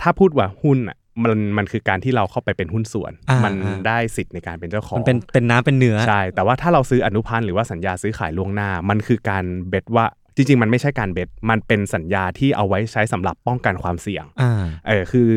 [0.00, 15.28] ถ้าพูดว่าหุ้นอะ มันมันคือการที่เราเข้าไปเป็นหุ้นส่วนอ่ามัมันได้สิทธิ์ในการเป็นเจ้าของมันเป็นเป็นน้ำเป็นเนื้อใช่ แต่ว่าถ้าเราซื้ออนุพันธ์หรือว่าสัญญาซื้อขายล่วงหน้า มันคือการเบ็ดว่าจริงๆ มันไม่ใช่การเบ็ด มันเป็นสัญญาที่เอาไว้ใช้สำหรับป้องกันความเสี่ยงอ่าเออ คือ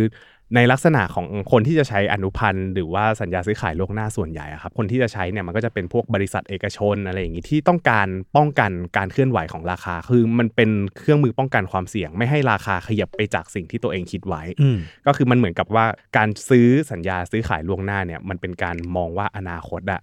[0.55, 15.85] ในลักษณะของคนที่จะใช้อนุพันธ์หรือว่าสัญญาซื้อขายล่วงหน้าส่วนใหญ่อะครับคนที่จะใช้เนี่ยมันก็จะเป็นพวกบริษัทเอกชนอะไรอย่างนี้ที่ต้องการป้องกันการเคลื่อนไหวของราคา คือมันเป็นเครื่องมือป้องกันความเสี่ยง ไม่ให้ราคาขยับไปจากสิ่งที่ตัวเองคิดไว้อืมก็คือมันเหมือนกับว่า
[16.17, 20.01] การซื้อสัญญาซื้อขายล่วงหน้าเนี่ยมันเป็นการมองว่าอนาคตอะ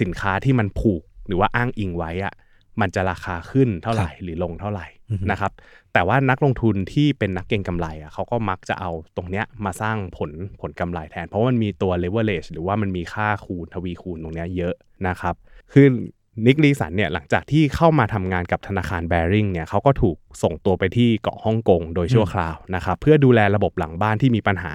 [0.00, 2.34] สินค้าที่มันผูกหรือว่าอ้างอิงไว้อะ
[2.80, 5.52] มันจะราคาขึ้นเท่าไหร่หรือลงเท่าไหร่อือฮึนะครับ
[5.92, 14.74] แต่ว่านักลงทุนที่เป็นนักเก็งกำไรอะเขาก็มักจะเอาตรงเนี้ยมาสร้างผลผลกำไรแทน เพราะมันมีตัว leverage หรือว่ามันมีค่าคูณทวีคูณตรงเนี้ยเยอะ
[15.08, 15.34] นะครับ
[15.72, 15.86] คือ
[16.46, 24.72] นิกลีสันเนี่ยหลังจากที่เข้ามาทำงานกับธนาคารแบริ่งเนี่ยเขาก็ถูกส่งตัวไปที่เกาะฮ่องกงโดยชั่วคราวนะครับเพื่อดูแลระบบหลังบ้านที่มีปัญหา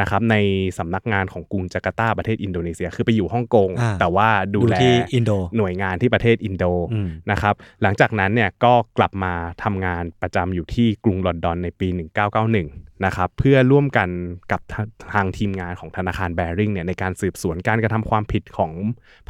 [0.00, 0.36] นะครับใน
[0.78, 14.08] สำนักงานของกรุงจาการ์ตาประเทศอินโดนีเซีย คือไปอยู่ฮ่องกงอ่าแต่ว่าดูอยู่แลที่อินโดหน่วยงานที่ประเทศอินโดอืมนะครับหลังจากนั้นเนี่ยก็กลับมาทำงานประจำอยู่ที่กรุงลอนดอนในปี 1991นะครับเพื่อร่วมกัน
[14.52, 14.82] กับทา
[15.14, 18.72] ทางทีมงานของธนาคารแบริ่งเนี่ยในการสืบสวนการกระทำความผิดของ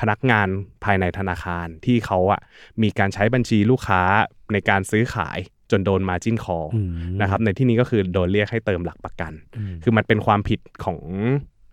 [0.00, 0.48] พนักงาน
[0.84, 2.40] ภายในธนาคารที่เขาอะ
[2.82, 4.02] มีการใช้บัญชีลูกค้า
[4.52, 5.38] ในการซื้อขาย
[5.70, 10.98] จนโดนมาจินคออืมนะครับในที่นี้ก็คือโดนเรียกให้เติมหลักประกันอืมคือมันเป็นความผิดของ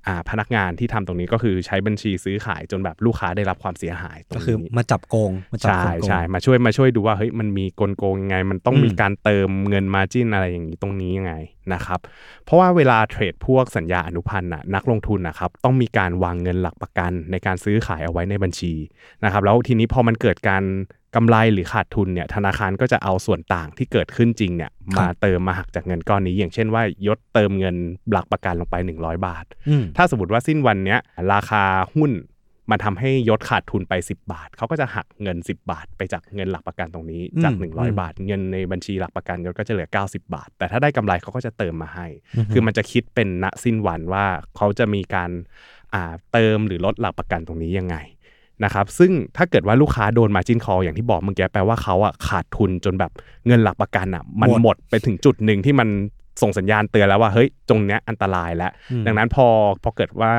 [0.08, 11.34] อ่าพนักงานที่ทำตรงนี้ก็คือใช้บัญชีซื้อขายจนแบบลูกค้าได้รับความเสียหายตรงก็นี้คือมาจับโกงมาจับใช่คนโกงใช่มาช่วยมาช่วยดูว่าเฮ้ยมันมีกลโกงยังไง มันต้องอืมมีการเติมเงินมาจิ้นอะไรอย่างนี้ตรงนี้ยังไง
[11.74, 12.00] นะครับ
[12.46, 18.74] เพราะว่าเวลาเทรดพวกสัญญาอนุพันธ์น่ะนักลงทุนนะครับต้องมีการวางเงินหลักประกันในการซื้อขายเอาไว้ในบัญชี
[19.24, 20.64] นะครับแล้วทีนี้พอมันเกิดการ
[21.16, 27.76] กำไรหรือขาดทุนเนี่ยธนาคารก็จะเอาส่วนต่างที่เกิดขึ้นจริงเนี่ยมาเติมมาหักจากเงินก้อนนี้ อย่างเช่นว่ายศเติมเงิน
[28.12, 31.00] หลักประกันลงไป 100 บาทอืมถ้าสมมติว่าสิ้นวันเนี้ย
[31.34, 31.64] ราคา
[31.96, 32.12] หุ้น
[32.72, 45.32] มันทำให้ยศขาดทุนไป 10 บาท เขาก็จะหักเงิน 10 บาท ไปจากเงินหลักประกันตรงนี้จากอืม100 บาท เงินในบัญชีหลักประกันยศก็จะเหลือ 90 บาท แต่ถ้าได้กำไรเขาก็จะเติมมาให้อือฮึคือมันจะคิดเป็นณสิ้นวันว่าเขาจะมีการ
[45.94, 47.96] อ่าเติมหรือลดหลักประกันตรงนี้ยังไง
[48.64, 53.12] นะครับซึ่งถ้าเกิดว่าลูกค้าโดน margin call อย่างที่บอกเมื่อกี้แปลว่าเขาอะขาดทุนจนแบบ
[53.48, 55.90] เงินหลักประกันอะมันหมดหมดไปถึงจุดหนึ่งที่มัน
[56.42, 59.48] ส่งสัญญาณเตือนแล้วว่าเฮ้ยตรงเนี้ยอันตรายแล้วอืมดังนั้นพอ
[59.84, 60.32] พอเกิดว่า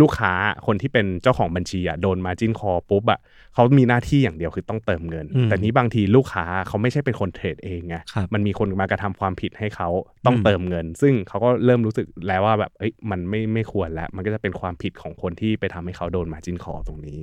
[0.00, 0.32] ลูกค้า
[0.66, 3.20] คนที่เป็นเจ้าของบัญชีอะโดน margin call ปุ๊บอะ
[3.54, 9.88] เขามีหน้าที่อย่างเดียวคือต้องเติมเงินอืมแต่นี้บางทีลูกค้าเขาไม่ใช่เป็นคนเทรดเองไงครับมันมีคนมากระทำความผิดให้เขา
[10.26, 17.18] ต้องอืมเติมเงิน ซึ่งเขาก็เริ่มรู้สึกแล้วว่าแบบเอ้ยมันไม่ไม่ควรแล้ว มันก็จะเป็นความผิดของคนที่ไปทำให้เขาโดนมาจินคอตรงนี้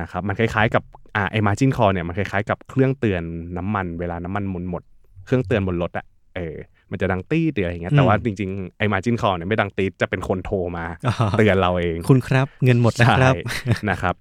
[0.00, 0.82] นะครับมันคล้ายๆกับ
[1.16, 3.22] อ่าไอ้มาจินคอเนี่ยมันคล้ายๆกับเครื่องเตือน
[3.56, 4.82] น้ำมันเวลาน้ำมันหมดหมด
[5.26, 6.56] เครื่องเตือนบนรถอะเออ
[6.90, 13.40] มันจะดังตีดอะไรอย่างเงี้ยแต่ว่าจริงๆไอ้มาจินคอเนี่ยไม่ดังตีดจะเป็นคนโทรมาอ๋อเตือนเราเองคุณครับ เงินหมดนะครับใช่
[13.90, 14.14] นะครับ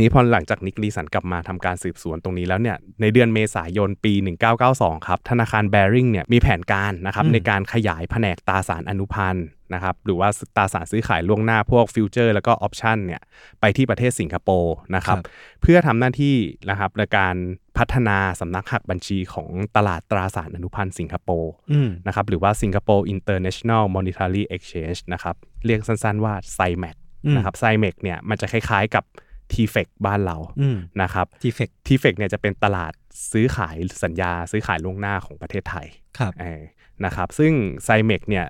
[0.00, 4.14] นี้พอหลังจากนิกลีสันกลับมาทำการสืบสวนตรงนี้แล้วเนี่ยในเดือนเมษายนปี
[4.60, 13.22] 1992 ครับ ธนาคารแบริ่งเนี่ยมีแผนการนะครับอืมในการขยายแผนกตราสารอนุพันธ์นะครับหรือว่าตราสารซื้อขายล่วงหน้าพวกฟิวเจอร์แล้วก็ออปชันเนี่ย
[13.60, 15.18] ไปที่ประเทศสิงคโปร์นะครับ
[15.62, 16.36] เพื่อทำหน้าที่
[16.70, 17.36] นะครับในการ
[17.78, 29.04] พัฒนาสำนักหักบัญชีของตลาดตราสารอนุพันธ์สิงคโปร์อืมนะครับหรือว่า Singapore International Monetary Exchange นะครับเรียกสั้นๆว่า SIMEC อืมนะครับ SIMEC เนี่ยมันจะคล้ายๆกับ
[29.52, 32.92] TFEX บ้านเราอืมนะครับทีเฟก TFEC เนี่ยจะเป็นตลาด
[33.32, 35.86] ซื้อขายสัญญาซื้อขายล่วงหน้าของประเทศไทย
[36.18, 36.60] ครับเออ
[37.04, 37.52] นะครับ ซึ่ง
[37.86, 38.46] SIMEX เนี่ย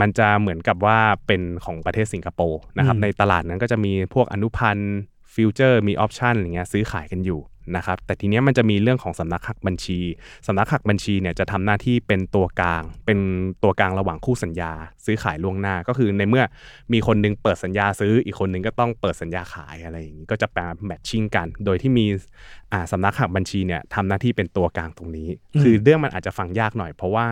[0.00, 4.94] มันจะเหมือนกับว่าเป็นของประเทศสิงคโปร์นะครับอืมในตลาดนั้นก็จะมีพวกอนุพันธ์
[5.34, 7.40] ฟิวเจอร์มีออปชันอะไรเงี้ยซื้อขายกันอยู่
[7.76, 9.98] นะครับแต่ทีเนี้ยมันจะมีเรื่องของสำนักหักบัญชี
[10.46, 13.18] สำนักหักบัญชีเนี่ยจะทำหน้าที่เป็นตัวกลาง เป็น
[13.62, 14.72] ตัวกลางระหว่างคู่สัญญา
[15.06, 16.44] ซื้อขายล่วงหน้าก็คือในเมื่อ
[16.92, 22.06] มีคนหนึงเปิดสัญญาซื้ออีกคนหนึงก็ต้องเปิดสัญญาขายอะไรอย่างนี้ก็จะแปล matching กัน โดยที่มี
[22.72, 27.28] อ่าสำนักหักบัญชีเนี่ยทำหน้าที่เป็นตัวกลางตรงนี้อืมคือเรื่องมันอาจจะฟังยากหน่อย เพราะว่า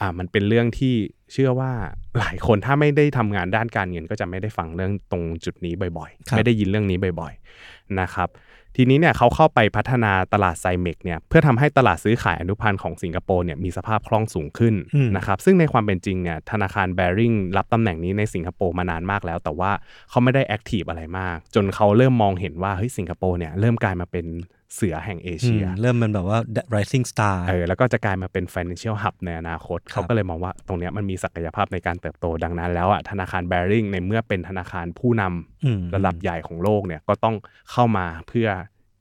[0.00, 0.94] อ่ามันเป็นเรื่องที่
[1.32, 1.72] เชื่อว่า
[2.18, 8.28] หลายคนถ้าไม่ได้ทำงานด้านการเงินก็จะไม่ได้ฟังเรื่องตรงจุดนี้บ่อยครับๆไม่ได้ยินเรื่องนี้บ่อยๆนะครับ
[8.76, 19.70] ทีนี้เนี่ยเขาเข้าไปพัฒนาตลาดไซเมกเนี่ยเพื่อทำให้ตลาดซื้อขายอนุพันธ์ของสิงคโปร์เนี่ยมีสภาพคล่องสูงขึ้นอืมนะครับซึ่งในความเป็นจริงเนี่ยธนาคารแบริ่งรับตำแหน่งนี้ในสิงคโปร์มานานมากแล้ว แต่ว่า
[20.10, 24.26] เขาไม่ได้แอคทีฟอะไรมาก จนเขาเริ่มมองเห็นว่าเฮ้ยสิงคโปร์เนี่ยเริ่มกลายมาเป็น
[24.74, 26.38] เสือแห่งเออืเชียมเริ่มมันแบบว่า
[26.74, 37.36] rising star เออแล้วก็จะกลายมาเป็น financial hub ในอนาคตครับเขาก็เลยมองว่าตรงเนี้ยมันมีศักยภาพในการเติบโตดังนั้นแล้วอะธนาคารแบริ่งในเมื่อเป็นธนาคารผู้นำอืมระดับใหญ่ของโลกเนี่ยก็ต้อง
[37.70, 38.48] เข้ามาเพื่อ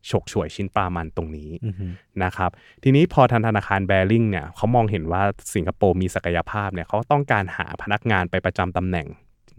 [0.09, 1.85] ฉกฉวยชิ้นปลามันตรงนี้อืมฮึ
[2.23, 2.49] นะครับ
[2.83, 5.21] ทีนี้พอทางธนาคารแบริ่งเนี่ยเขามองเห็นว่า
[5.55, 9.07] สิงคโปร์มีศักยภาพเนี่ยเขาต้องการหาพนักงานไปประจำตำแหน่ง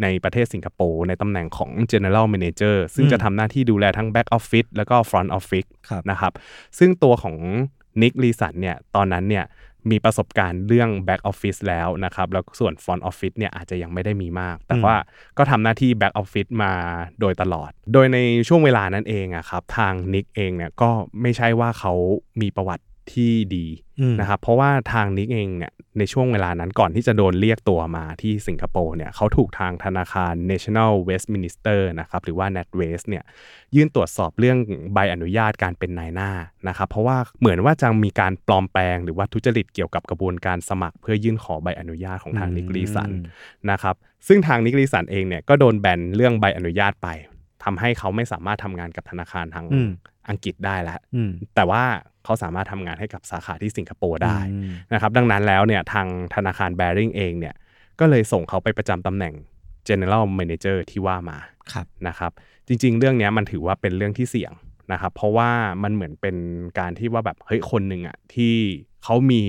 [0.02, 6.32] ในประเทศสิงคโปร์ในตำแหน่งของ General Manager ซึ่งจะทำหน้าที่ดูแลทั้ง Back Office แล้วก็ Front Office ครับนะครับ
[6.78, 7.36] ซึ่งตัวของ
[8.02, 9.44] นิกลีสันเนี่ยตอนนั้นเนี่ย
[9.90, 14.96] มีประสบการณ์เรื่อง Back Office แล้วนะครับ แล้วส่วน Front Office เนี่ยอาจจะยังไม่ได้มีมาก แต่อืมว่า
[15.38, 16.72] ก็ทำหน้าที่ Back Office มา
[17.20, 20.90] โดยตลอด โดยในช่วงเวลานั้นเองอะครับ ทางนิกเองเนี่ยก็
[21.22, 21.92] ไม่ใช่ว่าเขา
[22.40, 23.66] มีประวัติ ที่ดี
[24.00, 33.24] อืมนะครับเพราะว่าทางนิกเองเนี่ยในช่วงเวลานั้นก่อนที่จะโดนเรียกตัวมาที่สิงคโปร์เนี่ยเขาถูกทางธนาคาร National Westminster นะครับหรือว่า NatWest เนี่ย
[33.74, 34.58] ยื่นตรวจสอบเรื่อง
[34.94, 36.30] ใบอนุญาตการเป็นนายหน้า
[36.68, 43.22] นะครับเพราะว่าเหมือนว่าจะมีการปลอมแปลงหรือว่าทุจริตเกี่ยวกับกระบวนการสมัคร เพื่อยื่นขอใบอนุญาตของทางนิกลีสันอืม
[43.70, 43.94] นะครับ
[44.28, 47.08] ซึ่งทางนิกลีสันเองเนี่ยก็โดนแบนเรื่องใบอนุญาตไป
[47.64, 49.90] ทำให้เขาไม่สามารถทำงานกับธนาคารทางอืม
[50.28, 51.84] อังกฤษได้แล้วอืมแต่ว่า
[52.24, 57.54] เขาสามารถทำงานให้กับสาขาที่สิงคโปร์ได้อืมนะครับดังนั้นแล้วเนี่ยทางธนาคารแบริ่งเองเนี่ย
[58.00, 59.34] ก็เลยส่งเขาไปประจำตำแหน่ง
[59.88, 61.38] General Manager ที่ว่ามา
[61.72, 62.32] ครับนะครับ
[62.66, 64.52] จริง ๆ เรื่องเนี้ยมันถือว่าเป็นเรื่องที่เสี่ยง
[64.92, 65.50] นะครับเพราะว่า
[65.82, 66.36] มันเหมือนเป็น
[66.78, 68.54] การที่ว่าแบบเฮ้ยคนหนึ่งอะที่
[69.04, 69.42] เขามี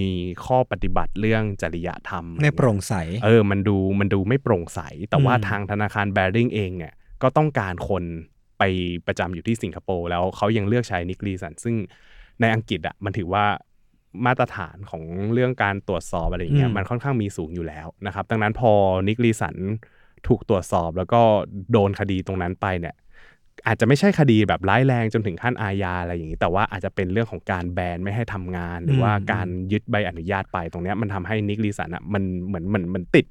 [0.45, 2.93] ข้อปฏิบัติเรื่องจริยธรรมไม่โปร่งใส
[3.25, 8.03] เออมันดูมันดูไม่โปร่งใส แต่ว่าอืมทางธนาคารแบริ่งเองเนี่ยก็ต้องการคน
[8.59, 8.63] ไป
[9.07, 11.75] ประจำอยู่ที่สิงคโปร์แล้วเขายังเลือกใช้นิกลีสันซึ่ง
[12.41, 13.45] ในอังกฤษอะมันถือว่า
[14.25, 18.71] มาตรฐานของเรื่องการตรวจสอบอะไรอย่างเงี้ยอืมมันค่อนข้างมีสูงอยู่แล้วนะครับ ดังนั้นพอ
[19.07, 19.55] นิกลีสัน
[20.27, 21.21] ถูกตรวจสอบแล้วก็
[21.71, 22.95] โดนคดีตรงนั้นไปเนี่ย
[23.67, 33.25] อาจจะไม่ใช่คดีแบบร้ายแรงจนถึงขั้นอาญาอะไรอย่างนี้ แต่ว่าอาจจะเป็นเรื่องของการแบนไม่ให้ทำงาน หรือว่าอืมการยึดใบอนุญาตไปตรงเนี้ยมันทำให้นิกลีสันอะมันเหมือนเหมือนเหมือนติด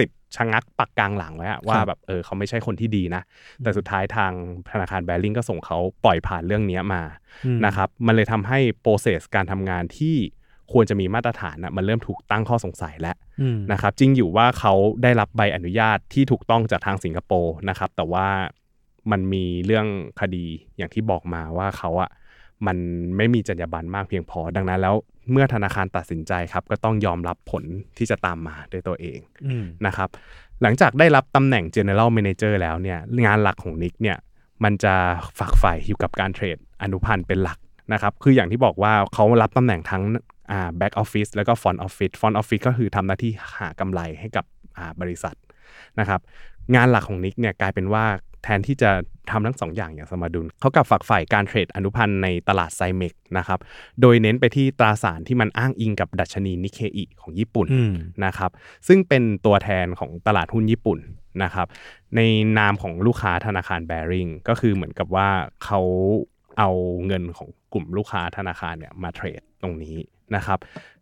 [0.00, 3.22] ติดชะงักปักกลางหลังไว้อะว่าแบบเออเขาไม่ใช่คนที่ดีนะ
[3.58, 4.32] แต่สุดท้ายทาง
[4.70, 7.02] ธนาคารแบริ่งก็ส่งเขาปล่อยผ่านเรื่องเนี้ยมา
[7.46, 10.16] อืมนะครับมันเลยทำให้โปรเซสการทำงานที่
[10.72, 18.26] ควรจะมีมาตรฐานนะมันเริ่มถูกตั้งข้อสงสัยแล้วอืมนะครับจริงอยู่ว่าเขาได้รับใบอนุญาตที่ถูกต้องจากทางสิงคโปร์นะครับแต่ว่า
[19.10, 19.86] มันมีเรื่อง
[20.20, 22.10] คดีอย่างที่บอกมาว่าเขาอะ
[22.66, 22.76] มัน
[23.16, 24.94] ไม่มีจรรยาบรรณมากเพียงพอ ดังนั้นแล้ว
[25.30, 27.64] เมื่อธนาคารตัดสินใจครับ ก็ต้องยอมรับผล
[27.98, 30.08] ที่จะตามมาด้วยตัวเองอืมนะครับ
[30.62, 34.18] หลังจากได้รับตำแหน่ง General Manager แล้วเนี่ยงานหลักของนิกเนี่ย
[34.64, 34.94] มันจะ
[35.38, 37.58] ฝักใฝ่อยู่กับการเทรดอนุพันธ์เป็นหลัก
[37.92, 40.02] นะครับ คืออย่างที่บอกว่าเขารับตำแหน่งทั้ง
[40.50, 44.44] อ่า back office แล้วก็ front office front office ก็คือทำหน้าที่หากำไรให้กับ
[44.76, 45.34] อ่าบริษัท
[46.00, 46.20] นะครับ
[46.74, 48.04] งานหลักของนิกเนี่ยกลายเป็นว่า
[48.44, 48.90] แทนที่จะ
[49.30, 53.58] ทำทั้งสองอย่างอย่างสมดุลเขากลับฝักใฝ่การเทรดอนุพันธ์ในตลาดไซเมกนะครับ
[54.00, 58.50] โดยเน้นไปที่ตราสารที่มันอ้างอิงกับดัชนีนิเคอิของญี่ปุ่นอืมนะครับ
[58.88, 60.98] ซึ่งเป็นตัวแทนของตลาดหุ้นญี่ปุ่น
[61.42, 61.66] นะครับ
[62.16, 62.20] ใน
[62.58, 65.28] นามของลูกค้าธนาคารแบริ่งก็คือเหมือนกับว่า
[65.64, 65.80] เขา
[66.58, 66.70] เอา
[67.06, 69.96] เงินของกลุ่มลูกค้าธนาคารเนี่ยมาเทรดตรงนี้
[70.36, 70.58] นะครับ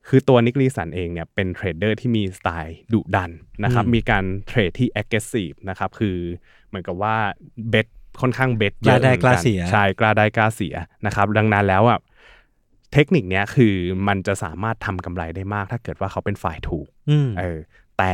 [0.08, 3.30] คือตัวนิกลีสันเองเนี่ยเป็นเทรดเดอร์ที่มีสไตล์ดุดัน
[3.64, 6.16] นะครับอืมมีการเทรดที่ aggressive นะครับคือ
[6.66, 7.16] เหมือนกับว่า
[7.70, 7.86] เบ t
[8.20, 10.74] ค่อนข้างเบ t กล้าได้กล้าเสียใช่กล้าได้กล้าเสีย
[11.06, 11.98] นะครับ ดังนั้นแล้วอะ
[12.92, 13.74] เทคนิคเนี้ยคือ
[14.08, 17.58] มันจะสามารถทำกำไรได้มาก ถ้าเกิดว่าเขาเป็นฝ่ายถูกอืมเออ
[17.98, 18.12] แต่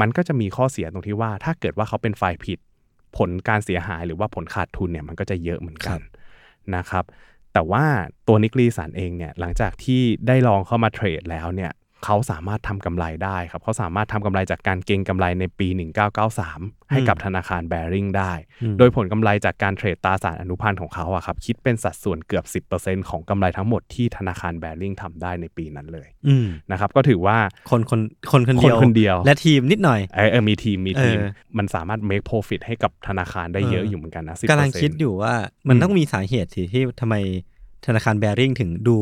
[0.00, 2.58] มันก็จะมีข้อเสียตรงที่ว่า ถ้าเกิดว่าเขาเป็นฝ่ายผิด
[3.16, 5.98] ผลการเสียหายหรือว่าผลขาดทุนเนี่ยมันก็จะเยอะเหมือนกัน
[6.76, 7.04] นะครับ
[7.52, 7.84] แต่ว่า
[8.28, 11.72] ตัวนิกลีสันเองเนี่ยหลังจากที่ได้ลองเข้ามาเทรดแล้วเนี่ย
[12.04, 15.68] เขาสามารถทำกำไรได้ครับ เขาสามารถทำกำไรจากการเก็งกำไรในปี
[16.30, 22.44] 1993 ให้กับธนาคารแบริ่งได้อืมโดยผลกำไรจากการเทรดตราสารอนุพันธ์ของเขาอะครับคิดเป็นสัดส่วนเกือบ
[22.78, 27.38] 10%ของกำไรทั้งหมดที่ธนาคารแบริ่งทำได้ในปีนั้นเลยอืมนะครับก็ถือว่า
[27.70, 28.00] คนคน
[28.32, 35.34] คนคนเดียวคนคนเดียว และทีมนิดหน่อยเออเออมีทีมมีทีมเออมันสามารถ make profit ให้กับธนาคารได้เยอะเอออยู่เหมือนกันนะ10%กำลังคิดอยู่ว่า
[35.68, 37.14] มันอืมต้องมีสาเหตุสิที่ทำไม
[37.86, 38.96] ธนาคารแบริ่งถึงดู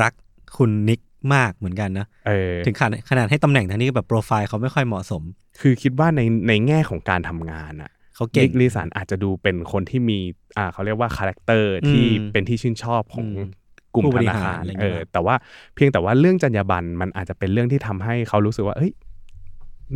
[0.00, 0.12] รัก
[0.56, 1.00] คุณนิก
[1.34, 5.22] มากเหมือนกันนะเออถึงขนาดขนาดให้ตำแหน่งทั้งนี้แบบโปรไฟล์เขาไม่ค่อยเหมาะสม
[5.60, 10.18] คือคิดว่าในในแง่ของการทำงานอะเขาเก่งนิกลีสันอาจจะดูเป็นคนที่มี
[10.56, 13.48] อ่าเขาเรียกว่า character ที่อืมเป็นที่ชื่นชอบของอืม
[13.94, 15.34] กลุ่มผู้บธรินาหารคารอะไรอย่างเอเงี้ยอแต่ว่า
[15.74, 18.92] เพียงแต่ว่าเรื่องจรรยาบรรณมันอาจจะเป็นเรื่องที่ทำให้เขารู้สึกว่า เอ้ย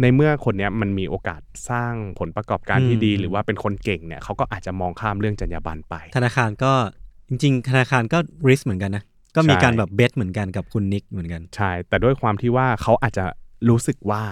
[0.00, 6.72] ในเมื่อคนเนี้ยมันมีโอกาสสร้างผลประกอบการที่ดี หรือว่าเป็นคนเก่งเนี่ยเขาก็อาจจะมองข้ามเรื่องจรรยาบรรณไป ธนาคารก็
[7.28, 9.04] จริง ๆ ธนาคารก็ risk เหมือนกันนะ
[9.36, 13.24] ก็มีใช่การแบบ bet เหมือนกันกับคุณนิกเหมือนกัน ใช่ แต่ด้วยความที่ว่าเขาอาจจะ
[13.68, 14.24] รู้สึกว่า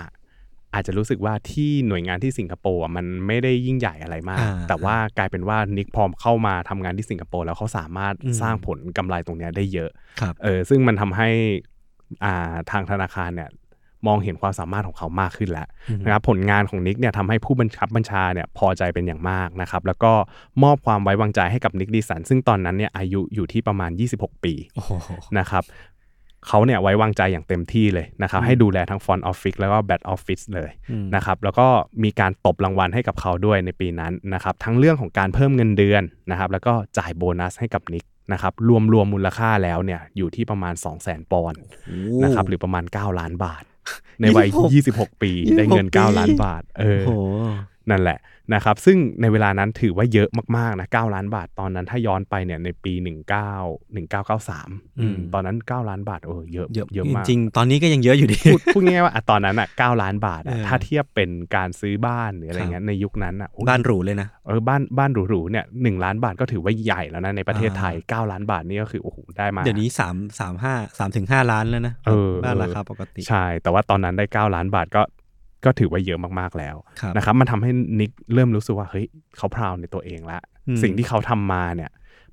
[0.75, 9.91] อาจจะรู้สึกว่าที่หน่วยงานที่สิงคโปร์อะมันไม่ได้ยิ่งใหญ่อะไรมากอ่าแต่ว่ากลายเป็นว่านิกพอมเข้ามาทำงานที่สิงคโปร์แล้วเขาสามารถอืมสร้างผลกำไรตรงเนี้ยได้เยอะ
[10.21, 11.29] ครับเออซึ่งมันทำให้
[12.25, 13.51] อ่าทางธนาคารเนี่ย
[14.07, 20.13] มองเห็นความสามารถของเขามากขึ้นแล้วอืมนะครับผลงานของนิกเนี่ยทำให้ผู้บัญคับบัญชาเนี่ยพอใจเป็นอย่างมากนะครับแล้วก็
[20.63, 24.91] มอบความไว้วางใจให้กับนิกดิสัน ซึ่งตอนนั้นเนี่ยอายุอยู่ที่ประมาณ 26 ปีโอ้โห
[25.39, 25.65] นะครับ
[26.49, 31.67] เขาเนี่ยไว้วางใจอย่างเต็มที่เลยนะครับอืมให้ดูแลทั้ง front office แล้วก็ back office เลยอืมนะครับแล้วก็
[32.05, 41.61] มีการตบรางวัลให้กับเขาด้วยในปีนั้นนะครับทั้งเรื่องของการเพิ่มเงินเดือนนะครับแล้วก็จ่ายโบนัสให้กับนิกนะครับรวมรวมมูลค่าแล้วเนี่ยอยู่ที่ประมาณ 2 0 0 0 0 0ปอนด์
[42.25, 43.65] นะครับหรือประมาณ 9 ล้านบาท
[44.21, 44.49] ในวัย
[44.87, 47.23] 26 ปีได้เงิน26 9ล้านบาท เออโอ้โห
[47.91, 48.19] นั่นแหละ
[48.55, 53.05] นะครับซึ่งในเวลานั้นถือว่าเยอะมากๆนะ9ล้านบาทตอนนั้นถ้าย้อนไปเนี่ยในปี 19
[53.95, 75.03] 1993อืมตอนนั้น 9 ล้านบาทโอ้เยอะเยอะเยอะมากจริงๆตอนนี้ก็ยังเยอะอยู่ดีพูดพูดง่ายๆว่าอะตอนนั้นอะ9ล้านบาทอะเออถ้าเทียบเป็นการซื้อบ้านหรืออะไรเงี้ยในยุคนั้นอะโอ้ยบ้านหรูเลยนะเออบ้านบ้านหรูๆเนี่ยหนึ่งล้านบาทก็ถือว่าใหญ่แล้วนะในประเทศไทยอ่า9ล้านบาทนี่ก็คือโอ้โหได้มาเดี๋ยวนี้สามสามห้าสามถึงห้าล้านแล้วนะเออบ้านเออราคาปกติ ใช่ แต่ว่าตอนนั้นได้ 9 ล้านบาทก็
[75.65, 81.91] ก็ถือว่าเยอะมากๆแล้วครับนะครับมันทำให้นิกเริ่มรู้สึกว่าเฮ้ยเขาพราวในตัวเองละอืมสิ่งที่เขาทำมาเนี่ย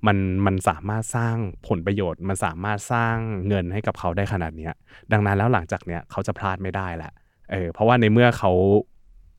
[0.08, 1.36] มันมันสามารถสร้าง
[1.68, 3.16] ผลประโยชน์ มันสามารถสร้าง
[3.48, 4.74] เงินให้กับเขาได้ขนาดเนี้ย
[5.12, 7.12] ดังนั้นแล้วหลังจากเนี้ยเขาจะพลาดไม่ได้ละ
[7.52, 8.52] เออเพราะว่าในเมื่อเขา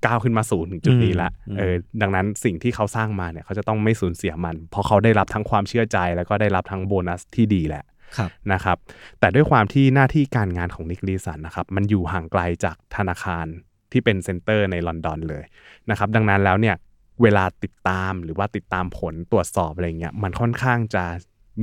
[0.06, 7.84] ก้าวขึ้นมาสูงถึงจุดนี้ละอืมเออดังนั้นสิ่งที่เขาสร้างมาเนี่ยเขาจะต้องไม่สูญเสียมัน เพราะเขาได้รับทั้งความเชื่อใจ แล้วก็ได้รับทั้งโบนัสที่ดีแหละ
[8.16, 8.76] ครับนะครับ
[9.20, 13.46] แต่ด้วยความที่หน้าที่การงานของนิกลีสันนะครับ มันอยู่ห่างไกลจากธนาคาร
[13.92, 15.44] ที่เป็น center ในลอนดอนเลย
[15.90, 16.76] นะครับดังนั้นแล้วเนี่ย
[17.22, 21.04] เวลาติดตามหรือว่าติดตามผลตรวจสอบอะไรเงี้ยมันค่อนข้างจะ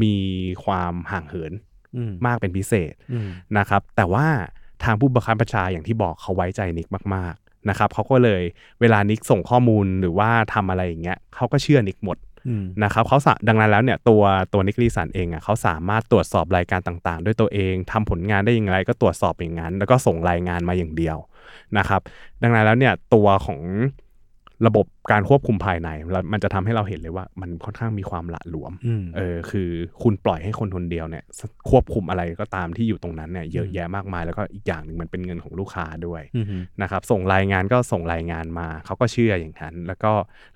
[0.04, 0.16] มี
[0.66, 1.54] ความห่างเหิน
[1.96, 4.28] อืมมากเป็นพิเศษอืมนะครับ แต่ว่า
[4.84, 8.42] ทางผู้บังคับบัญชาอย่างที่บอกเขาไว้ใจนิกมาก ๆนะครับเขาก็เลย
[8.82, 12.29] เวลานิกส่งข้อมูลหรือว่าทำอะไรอย่างเงี้ยเขาก็เชื่อนิกหมดอืม
[12.84, 14.24] นะครับเขาดังนั้นแล้วเนี่ยตัว
[14.54, 21.18] ตัวนิกลีสันเองอะเขาสามารถตรวจสอบรายการต่างๆ ด้วยตัวเองทำผลงานได้อย่างไรก็ตรวจสอบอย่างนั้น แล้วก็ส่งรายงานมาอย่างเดียว
[21.78, 22.02] นะครับ
[22.42, 23.60] ดังนั้นแล้วเนี่ยตัวของ
[24.68, 29.70] ระบบการควบคุมภายในเรามันจะทำให้เราเห็นเลยว่ามันค่อนข้างมีความหละหลวมอืมเออคือ
[30.04, 31.24] คุณปล่อยให้คนคนเดียวเนี่ย
[31.70, 36.46] ควบคุมอะไรก็ตามที่อยู่ตรงนั้นเนี่ยเยอะอืมแยะมากมาย แล้วก็อีกอย่างหนึ่งมันเป็นเงินของลูกค้าด้วยอืม
[36.82, 40.12] นะครับส่งรายงานก็ส่งรายงานมาเขาก็เชื่ออย่างนั้น แล้วก็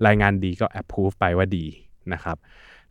[0.08, 1.66] รายงานดีก็ approve ไปว่าดี
[2.14, 2.38] นะครับ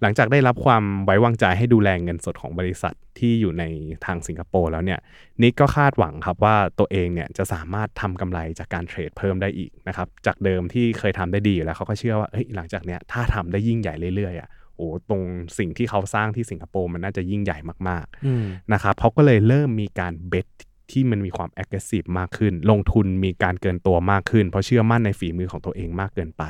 [0.03, 3.65] หลังจากได้รับความไว้วางใจให้ดูแลเงินสดของบริษัทที่อยู่ใน
[4.07, 5.01] ทางสิงคโปร์แล้วเนี่ย
[5.43, 15.23] นิกก็คาดหวังครับว่าตัวเองเนี่ยจะสามารถทำกำไรจากการเทรดเพิ่มได้อีกนะครับจากเดิมที่เคยทำได้ดีอยู่แล้วเขาก็เชื่อว่าเฮ้ยหลังจากเนี้ยถ้าทำได้ยิ่งใหญ่เรื่อยๆอะโอ้ตรง
[15.59, 20.49] สิ่งที่เขาสร้างที่สิงคโปร์มันน่าจะยิ่งใหญ่มากๆนะครับเขาก็เลยเริ่มมีการเบ t
[20.93, 26.45] ที่มันมีความ aggressive มากขึ้น ลงทุนมีการเกินตัวมากขึ้น เพราะเชื่อมั่นในฝีมือของตัวเองมากเกินไป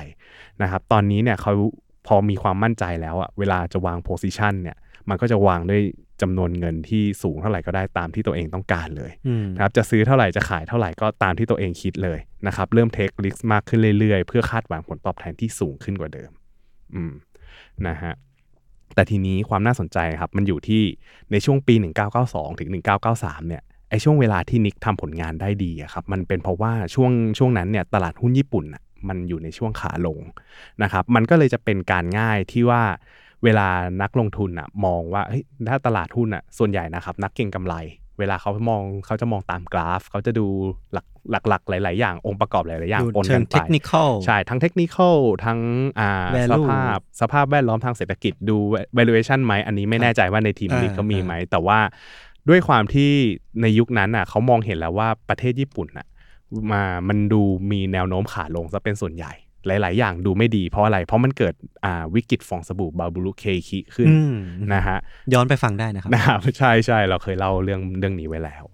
[0.62, 1.52] นะครับ ตอนนี้เนี่ยเขา
[2.06, 4.76] พอมีความมั่นใจแล้วอะเวลาจะวาง position เนี่ย
[5.08, 5.82] มันก็จะวางด้วย
[6.22, 16.30] จำนวนเงินที่สูงเท่าไหร่ก็ได้ตามที่ตัวเองต้องการเลยอืมนะครับจะซื้อเท่าไหร่จะขายเท่าไหร่ก็ตามที่ตัวเองคิดเลยนะครับเริ่มเทคลิสมากขึ้นเรื่อยๆ เพื่อคาดหวังผลตอบแทนที่สูงขึ้นกว่าเดิม
[16.94, 17.12] อืม
[17.86, 18.14] นะฮะ
[18.94, 20.82] แต่ทีนี้ความน่าสนใจครับ มันอยู่ที่
[21.32, 21.74] ในช่วงปี
[22.16, 22.70] 1992 ถึง
[23.08, 30.18] 1993 เนี่ยไอช่วงเวลาที่นิกทำผลงานได้ดีอะครับมันเป็นเพราะว่าช่วงช่วงนั้นเนี่ยตลาดหุ้นญี่ปุ่นอะ มันอยู่ในช่วงขาลง
[30.82, 32.82] นะครับ มันก็เลยจะเป็นการง่ายที่ว่า
[33.44, 33.68] เวลา
[34.02, 37.74] นักลงทุนอะมองว่าเฮ้ยถ้าตลาดหุ้นอะส่วนใหญ่นะครับ นักเก็งกำไร
[38.18, 40.46] เวลาเขามองเขาจะมองตามกราฟ เขาจะดู
[40.92, 41.02] หลั
[41.42, 45.60] กหลักๆหลาย ๆ อย่างองค์ประกอบหลาย ๆ อย่างดูปนเชิกังนเทไปคนิคอลใช่ทั้งเทคนิคอลทั้ง
[46.00, 48.56] อ่า Value สภาพสภาพแวดล้อมทางเศรษฐกิจดู
[48.98, 51.78] valuation ไหมอันนี้ไม่แน่ใจว่าในทีมอ่านี้เขามีอ่าไหมแต่ว่า
[52.48, 53.10] ด้วยความที่
[53.62, 56.06] ในยุคนั้นอะเขามองเห็นแล้วว่าประเทศญี่ปุ่นอะ
[56.72, 59.34] มามันดูมีแนวโน้มขาลงซะเป็นส่วนใหญ่
[59.66, 64.36] หลาย ๆ อย่างดูไม่ดีเพราะอะไร เพราะมันเกิดอ่าวิกฤตฟองสบู่บาบูรุเคคิขึ้นอืม
[64.74, 64.98] นะฮะ
[65.32, 68.64] ย้อนไปฟังได้นะครับนะครับใช่ใช่เราเคยเล่าเรื่องเรื่องนี้ไว้แล้ว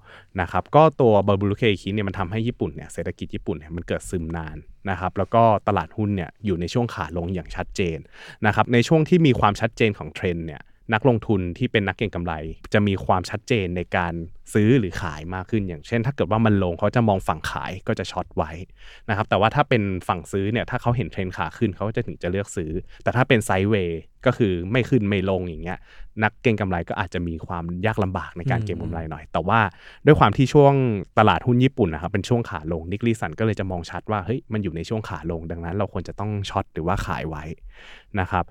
[0.41, 4.57] นะครับก็ตัวบาบูรุเคคิเนี่ยมันทำให้ญี่ปุ่นเนี่ยเศรษฐกิจญี่ปุ่นเนี่ยมันเกิดซึมนาน
[4.91, 7.99] นะครับแล้วก็ตลาดหุ้นเนี่ยอยู่ในช่วงขาลงอย่างชัดเจน
[8.47, 10.63] นะครับในช่วงที่มีความชัดเจนของเทรนด์เนี่ย
[10.95, 12.35] นักลงทุนที่เป็นนักเก็งกำไร
[12.73, 14.15] จะมีความชัดเจนในการ
[14.55, 18.51] ซื้อหรือขายมากขึ้น อย่างเช่น ถ้าเกิดว่ามันลงเขาจะมองฝั่งขายก็จะ short ไว้
[19.09, 22.71] นะครับแต่ว่าถ้าเป็นฝั่งซื้อเนี่ยถ้าเขาเห็นเทรนด์ขาขึ้นเขาจะถึงจะเลือกซื้อ
[23.03, 25.79] แต่ถ้าเป็น sideway ก็คือไม่ขึ้นไม่ลงอย่างเงี้ย
[26.23, 29.61] นักเก็งกำไรก็อาจจะมีความยากลำบากในการเก็งกำไรหน่อย แต่ว่า
[30.07, 30.75] ด้วยความที่ช่วง
[31.19, 37.45] ตลาดหุ้นญี่ปุ่นนะครับเป็นช่วงขาลงนิกลีสันก็เลยจะมองชัดว่าเฮ้ยมันอยู่ในช่วงขาลง ดังนั้นเราควรจะต้อง short หรือว่าขายไว้
[38.21, 38.45] นะครับ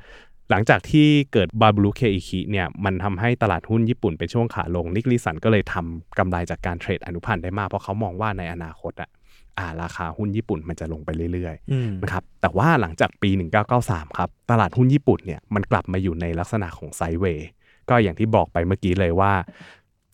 [0.50, 9.10] หลังจากที่เกิดバブル景気เนี่ยมันทำให้ตลาดหุ้นญี่ปุ่นเป็นช่วงขาลงนิกลีสันก็เลยทำกำไรจากการเทรดอนุพันธ์ได้มากเพราะเขามองว่าในอนาคตอะ
[9.58, 13.30] อ่าราคาหุ้นญี่ปุ่นมันจะลงไปเรื่อยๆอืมนะครับแต่ว่าหลังจากปี
[13.74, 17.48] 1993 ครับตลาดหุ้นญี่ปุ่นเนี่ยมันกลับมาอยู่ในลักษณะของ sideway
[17.90, 19.34] ก็อย่างที่บอกไปเมื่อกี้เลยว่า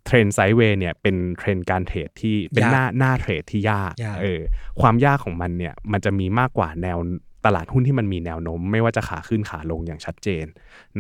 [0.06, 4.42] เทรนด์ sideway เนี่ยเป็นเทรนด์การเทรดที่เป็นหน้าหน้าเทรดที่ยากยากเออ
[4.82, 6.98] ความยากของมันเนี่ยมันจะมีมากกว่าแนว
[7.46, 10.46] ตลาดหุ้นที่มันมีแนวโน้ม ไม่ว่าจะขาขึ้นขาลงอย่างชัดเจน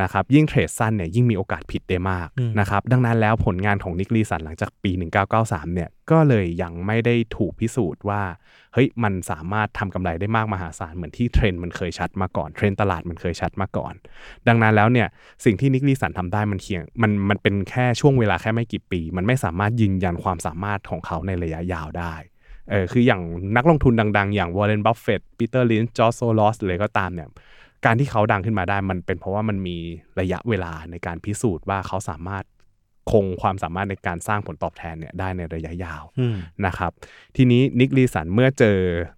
[0.01, 4.91] นะครับยิ่งเทรดสั้นเนี่ยยิ่งมีโอกาสผิดได้มากอืมนะครับดังนั้นแล้วผลงานของนิกลีสันหลังจากปี
[5.33, 8.21] 1993เนี่ยก็เลยยังไม่ได้ถูกพิสูจน์ว่า
[8.73, 13.93] เฮ้ยมันสามารถทำกำไรได้มากมหาศาลเหมือนที่เทรนด์มันเคยชัดมาก่อนเทรนด์ตลาดมันเคยชัดมาก่อน
[14.47, 15.07] ดังนั้นแล้วเนี่ย
[15.45, 22.13] สิ่งที่นิกลีสันทำได้มันเคียงมันมันเป็นแค่ช่วงเวลาแค่ไม่กี่ปี มันไม่สามารถยืนยันความสามารถของเขาในระยะยาวได้
[22.69, 23.21] เออคืออย่าง
[23.57, 27.29] นักลงทุนดังๆ อย่างวอร์เรนบัฟเฟตปีเตอร์ลินจอร์จโซรอสเลยก็ตามเนี่ย
[27.85, 29.77] การที่เขาดังขึ้นมาได้มันเป็นเพราะว่ามันมี
[30.19, 32.43] ระยะเวลาในการพิสูจน์ว่าเขาสามารถ
[33.11, 36.91] คงความสามารถในการสร้างผลตอบแทนเนี่ยได้ในระยะยาวอืมนะครับ
[37.35, 38.77] ทีนี้นิกลีสันเมื่อเจอ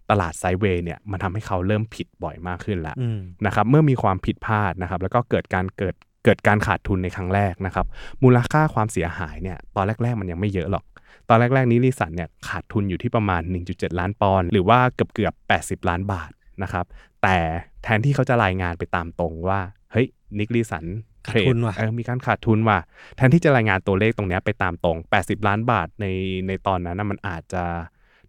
[0.09, 7.85] ตลาด sideway เนี่ยมันทำให้เขาเริ่มผิดบ่อยมากขึ้นแล้วอืมนะครับเมื่อมีความผิดพลาดนะครับ แล้วก็เกิดการเกิดเกิดการขาดทุนในครั้งแรกนะครับ
[8.23, 10.83] มูลค่าความเสียหายเนี่ยตอนแรก ๆ มันยังไม่เยอะหรอก
[11.29, 15.33] ตอนแรก ๆนิกลีสันเนี่ยขาดทุนอยู่ที่ประมาณ 1.7 ล้านปอนด์หรือว่าเกือบเกือบ
[15.81, 16.31] 80 ล้านบาท
[16.63, 16.85] นะครับ
[17.23, 17.37] แต่
[17.83, 19.59] แทนที่เขาจะรายงานไปตามตรงว่า
[19.91, 20.07] เฮ้ย
[20.39, 20.85] นิกลีสัน
[21.27, 22.79] ขาดทุนว่ะเออมีการขาดทุนว่ะ
[23.15, 26.05] แทนที่จะรายงานตัวเลขตรงเนี้ยไปตามตรง 80 ล้านบาทใน
[26.47, 27.63] ในตอนนั้นนะมันอาจจะ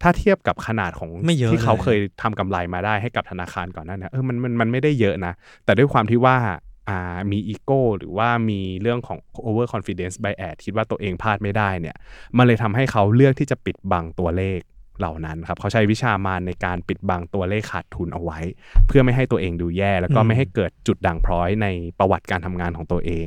[0.02, 5.32] ถ้าเทียบกับขนาดของไม่เยอะที่เขาเลยเคยทำกำไรมาได้ให้กับธนาคารก่อนหน้านี้เออมันมันมันไม่ได้เยอะนะ
[5.64, 6.56] แต่ด้วยความที่ว่าอ่า
[7.30, 11.96] มีอีโก้หรือว่ามีเรื่องของ over confidence bias คิดว่าตัวเองพลาดไม่ได้เนี่ย
[12.36, 14.60] มันเลยทำให้เขาเลือกที่จะปิดบังตัวเลข
[14.98, 18.38] เหล่านั้นครับเขาใช้วิชามารในการปิดบังตัวเลขขาดทุนเอาไว้
[18.86, 21.66] เพื่อไม่ให้ตัวเองดูแย่ แล้วก็ไม่ให้เกิดจุดด่างพร้อยใน
[21.98, 23.26] ประวัติการทำงานของตัวเอง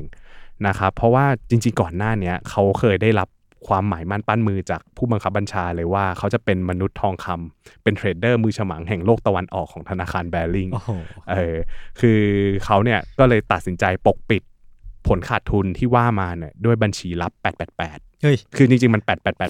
[0.67, 3.29] นะครับเพราะว่าจริง ๆ ก่อนหน้านี้เขาเคยได้รับ
[3.67, 10.91] ความหมายมั่นปั้นมือจากผู้บังคับบัญชาเลยว่าเขาจะเป็นมนุษย์ทองคำเป็นเทรดเดอร์มือฉมังแห่งโลกตะวันออกของธนาคารแบริ่งโอ้โห
[11.31, 11.55] เออ
[11.99, 12.19] คือ
[12.65, 14.41] เขาเนี่ยก็เลยตัดสินใจปกปิด
[15.07, 17.31] ผลขาดทุนที่ว่ามาเนี่ยด้วยบัญชีลับ
[17.77, 19.01] 888 เฮ้ย คือจริงๆ มัน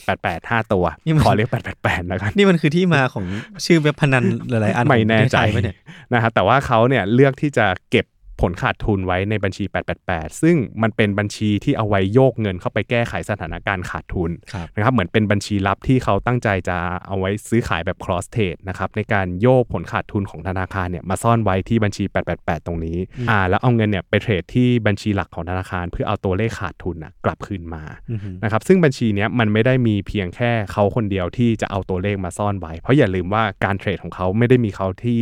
[0.01, 3.25] 88888 5 ตัวนี่มันขอเรียก 888 แล้วกัน นี่มันคือที่มาของ
[3.65, 5.75] ชื่อเว็บพนันหลายๆ อันไม่แน่ใจของประเทศไทยไหมเนี่ย
[6.13, 8.05] นะครับแต่ว่าเขาเนี่ยเลือกที่จะเก็บ
[8.41, 9.63] ผลขาดทุนไว้ในบัญชี
[10.03, 22.03] 888 ซึ่งมันเป็นบัญชีที่เอาไว้โยกเงินเข้าไปแก้ไขสถานการณ์ขาดทุนครับนะครับ เหมือนเป็นบัญชีลับที่เขาตั้งใจจะเอาไว้ซื้อขายแบบ cross trade นะครับในการโยกผลขาดทุนของธนาคารเนี่ยมาซ่อนไว้ที่บัญชี
[22.35, 22.97] 888 ตรงนี้
[23.29, 35.19] อ่าแล้วเอาเงินเนี่ยไปเทรดที่บัญชีหลักของธนาคาร เพื่อเอาตัวเลขขาดทุนนะกลับคืนมาอือหือนะครับซึ่งบัญชีเนี้ยมันไม่ได้มีเพียงแค่เขาคนเดียวที่จะเอาตัวเลขมาซ่อนไว้ เพราะอย่าลืมว่าการเทรดของเขาไม่ได้มีเขาที่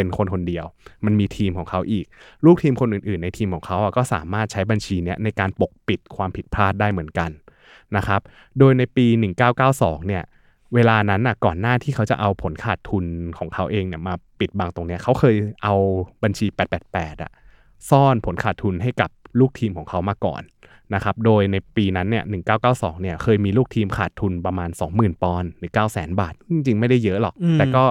[0.00, 0.66] เป็นคนคนเดียว
[1.04, 2.04] มันมีทีมของเขาอีก
[2.44, 7.30] ลูกทีมคนอื่นๆ ในทีมของเขาอะก็สามารถใช้บัญชีเนี้ยในการปกปิดความผิดพลาดได้เหมือนกัน
[7.96, 8.20] นะครับ
[8.58, 9.06] โดยในปี
[9.56, 10.22] 1992 เนี่ย
[10.74, 13.04] เวลานั้นน่ะก่อนหน้าที่เขาจะเอาผลขาดทุน
[13.38, 15.74] ของเขาเองเนี่ยมาปิดบังตรงเนี้ยเขาเคยเอา
[16.22, 16.46] บัญชี
[16.84, 17.32] 888อะ
[17.90, 20.42] ซ่อนผลขาดทุนให้กับลูกทีมของเขามาก่อน
[20.94, 22.24] นะครับ โดยในปีนั้นเนี่ย
[22.62, 27.84] 1992 เนี่ย เคยมีลูกทีมขาดทุนประมาณ 20,000 ปอนด์หรือ 900,000 บาท จริงๆ ไม่ได้เยอะหรอกอืมแต่ก็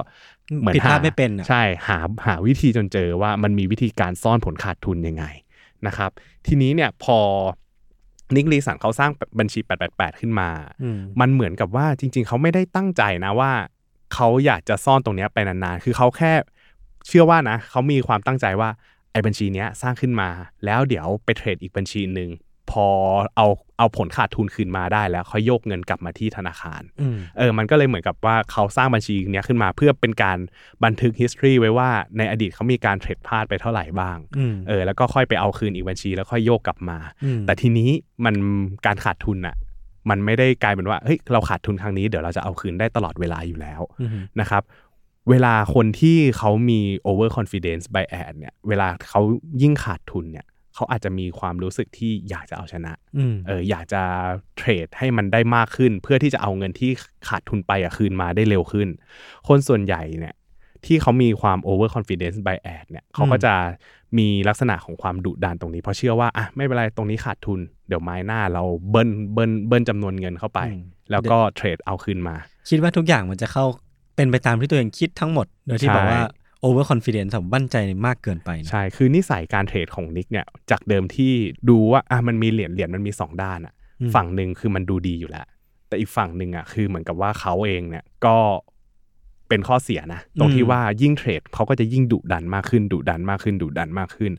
[0.60, 1.98] เหมือนผิดพลาดหไม่เป็นอะใช่หา
[2.28, 5.26] หาวิธีจนเจอว่ามันมีวิธีการซ่อนผลขาดทุนยังไง
[5.88, 6.12] นะครับ
[6.48, 7.20] ทีนี้เนี่ยพอ
[8.36, 9.60] นิกลีสันเขาสร้างบัญชี
[9.92, 10.50] 888 ขึ้นมา
[10.84, 13.52] อืมมันเหมือนกับว่าจริง ๆ เขาไม่ได้ตั้งใจนะว่า
[14.14, 16.34] เขาอยากจะซ่อนตรงเนี้ยไปนานๆ คือเขาแค่
[17.08, 18.70] เชื่อว่านะ เขามีความตั้งใจว่า
[19.12, 20.30] ไอ้บัญชีเนี้ยสร้างขึ้นมา
[20.66, 22.30] แล้วเดี๋ยวไปเทรดอีกบัญชีหนึ่ง
[22.72, 22.88] พอ
[23.38, 23.48] เอา
[23.78, 30.38] เอาผลขาดทุนคืนมาได้แล้วค่อยโยกเงินกลับมาที่ธนาคารอืมเออมันก็เลยเหมือนกับว่าเขาสร้างบัญชีเนี้ยขึ้นมาเพื่อเป็นการ
[30.84, 37.90] บันทึก history ไว้ว่าในอดีตเขามีการเทรดพลาดไปเท่าไหร่บ้างอืมเออแล้วก็ค่อยไปเอาคืนอีกบัญชีแล้วค่อยโยกกลับมาอืมแต่ทีนี้
[38.26, 38.36] มัน
[38.86, 39.56] การขาดทุนอะ
[40.10, 44.10] มันไม่ได้กลายเป็นว่าเฮ้ยเราขาดทุนครั้งนี้เดี๋ยวเราจะเอาคืนได้ตลอดเวลาอยู่แล้วอืม
[44.42, 44.64] นะครับ
[45.30, 49.22] เวลาคนที่เขามี over confidence bias เนี่ยเวลาเขา
[49.62, 50.46] ยิ่งขาดทุนเนี่ย
[50.76, 54.02] เขาอาจจะมีความรู้สึกที่อยากจะเอาชนะอืมเอออยากจะ
[54.58, 56.92] เทรดให้มันได้มากขึ้น เพื่อที่จะเอาเงินที่
[57.28, 58.88] ขาดทุนไปอะคืนมาได้เร็วขึ้น
[59.48, 60.36] คนส่วนใหญ่เนี่ย
[60.86, 63.54] ที่เขามีความ over confidence bias เนี่ยเขาก็จะ
[64.18, 72.36] มีลักษณะของความดุดันตรงนี้ เพราะเชื่อว่าอะไม่เป็นไรตรงนี้ขาดทุน เดี๋ยวไม้หน้าเราเบิ้ลเบิ้ลเบิ้ลจำนวนเงินเข้าไปอืมแล้วก็เทรดเอาคืนมา
[72.70, 73.66] คิดว่าทุกอย่างมันจะเข้า
[74.16, 76.22] เป็นไปตามที่ตัวเองคิดทั้งหมด โดยที่ใช่บอกว่า
[76.66, 81.34] over confidence ผมมั่นใจมากเกินไปนะใช่ คือนิสัยการเทรดของนิกเนี่ย จากเดิมที่
[81.70, 85.46] ดูว่าอะมันมีเหรียญเหรียญมันมีสองด้านอะอืมฝั่งหนึ่งคือมันดูดีอยู่แล้ว
[85.88, 88.38] แต่อีกฝั่งหนึ่งอะคือเหมือนกับว่าเขาเองเนี่ยก็
[89.50, 94.32] เป็นข้อเสียนะ ตรงที่ว่ายิ่งเทรดเขาก็จะยิ่งดุดันมากขึ้นดุดันมากขึ้นดุดันมากขึ้น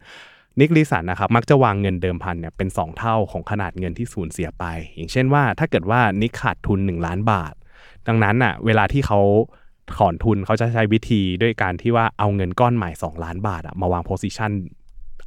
[0.60, 4.64] นิกลีสันนะครับมักจะวางเงินเดิมพันเนี่ยเป็น 2 เท่าของขนาดเงินที่สูญเสียไป
[4.96, 7.54] อย่างเช่นว่าถ้าเกิดว่านิกขาดทุน 1 ล้านบาท
[8.08, 9.20] ดังนั้นอะเวลาที่เขา
[9.98, 14.52] ถอนทุนเขาจะใช้วิธีด้วยการที่ว่าเอาเงินก้อนใหม่ 2 ล้านบาทอะมาวาง position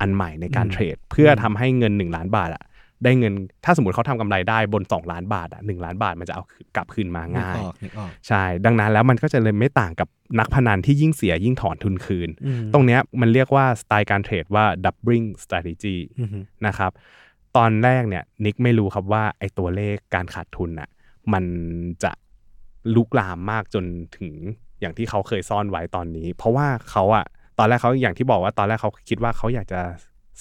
[0.02, 2.64] อันใหม่ในการอืมเทรด เพื่อทำให้เงิน 1 ล้านบาทอะ
[3.04, 3.34] ได้เงิน
[3.66, 6.44] ถ้าสมมติเขาทำกำไรได้บน 2 ล้านบาทอะหล้านบาทมันจะเอา
[6.76, 10.08] กลับคืนมานึกง่ายออกนึกออกใช่ ดังนั้นแล้วมันก็จะเลยไม่ต่างกับ
[10.40, 16.30] นักพนันที่ยิ่งเสียยิ่งถอนทุนคืนอืมตรงเนี้ยมันเรียกว่าสไตล์การเทรดว่า doubling strategy อืม
[16.66, 16.92] นะครับ
[17.58, 20.90] ตอนแรกเนี่ยนิกไม่รู้ครับว่าไอ้ตัวเลขการขาดทุนน่ะ
[21.34, 21.44] มัน
[22.04, 22.12] จะ
[22.96, 23.86] ลุกลามมากจน
[24.18, 24.34] ถึง
[24.82, 27.26] อย่างที่เขาเคยซ่อนไว้ตอนนี้ เพราะว่าเขาอะ
[27.60, 29.82] ตอนแรกเขาอย่างที่บอกว่าตอนแรกเขาคิดว่าเขาอยากจะ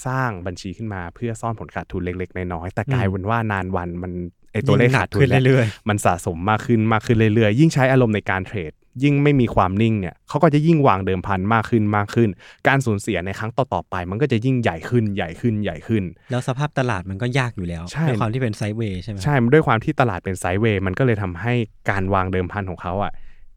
[0.06, 4.12] สร้างบัญชีขึ้นมาเพื่อซ่อนผลขาดทุนเล็กๆน้อยๆแต่กลายเป็นว่านานวันมัน
[4.52, 8.72] ไอ้ตัวเลขขาดทุนยิ่งหนักขึ้นนี่ยเรื่อยมันสะสมมากขึ้นมากขึ้นเรื่อยๆ ยิ่งใช้อารมณ์ในการเทรด
[9.02, 12.28] ยิ่งไม่มีความนิ่งเนี่ยเขาก็จะยิ่งวางเดิมพันมากขึ้นมากขึ้น
[12.68, 21.54] การสูญเสียในครั้งต่อๆไป มันก็จะยิ่งใหญ่ขึ้นใหญ่ขึ้นใหญ่ขึ้นๆแล้วสภาพตลาดมันก็ยากอยู่แล้วใช่ด้วยความที่เป็นไซด์เวย์ใช่ไหมใช่ด้วยความที่ตลาดเป็นไซด์เวย์มันก็เลยทำให้
[21.90, 23.12] การวางเดิมพันของเขาอะ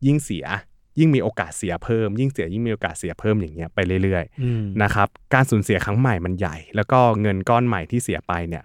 [0.05, 0.45] ยิ่งเสีย
[0.99, 8.63] ยิ่งมีโอกาสเสียเพิ่ม ยิ่งเสียยิ่งมีโอกาสเสียเพิ่มอย่างเงี้ยไปเรื่อยๆอืมนะครับการสูญเสียครั้งใหม่มันใหญ่ แล้วก็เงินก้อนใหม่ที่เสียไปเนี่ย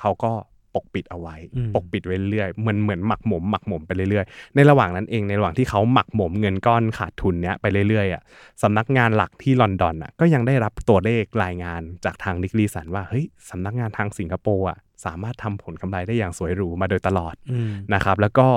[0.00, 0.47] เขาก็ป
[0.82, 8.22] กปิดเอาไว้อืมปกปิดไว้เรื่อยๆเหมือนเหมือนหมักหมมหมักหมมไปเรื่อยๆ ในระหว่างนั้นเองในระหว่างที่เขาหมักหมมเงินก้อนขาดทุนเนี้ยไปเรื่อยๆอะ
[8.62, 18.48] สำนักงานหลักที่ลอนดอนอะก็ยังได้รับตัวเลขรายงานจากทางนิกลีสันว่าเฮ้ยสำนักงานทางสิงคโปร์อะสามารถทำผลกำไรได้อย่างสวยหรูมาโดยตลอดอืมนะครับ แล้วก็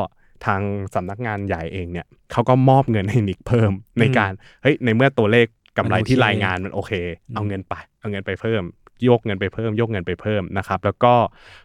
[0.45, 0.61] ทาง
[0.95, 5.47] สำนักงานใหญ่เองเนี่ยเขาก็มอบเงินให้นิกเพิ่มในการเฮ้ยในเมื่อตัวเลข
[5.77, 6.91] กำไรที่รายงานมันโอเค
[7.35, 11.13] เอาเงินไป เอาเงินไปเพิ่มโยกเงินไปเพิ่มโยกเงินไปเพิ่มนะครับ แล้วก็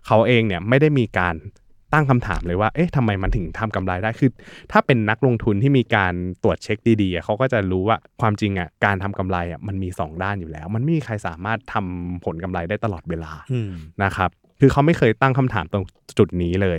[0.07, 1.37] เขาเองเนี่ยไม่ได้มีการ
[1.93, 4.31] ตั้งคำถามเลยว่า เอ๊ะทำไมมันถึงทำกำไรได้ คือ
[4.73, 13.73] ถ้าเป็นนักลงทุนที่มีการตรวจเช็คดีๆอะเขาก็จะรู้ว่าความจริงอะ การทำกำไรอะมันมีสองด้านอยู่แล้ว มันไม่มีใครสามารถทำผลกำไรได้ตลอดเวลาอืม
[14.03, 14.31] นะครับ
[14.61, 15.85] คือเขาไม่เคยตั้งคำถามตรง
[16.19, 16.79] จุดนี้เลย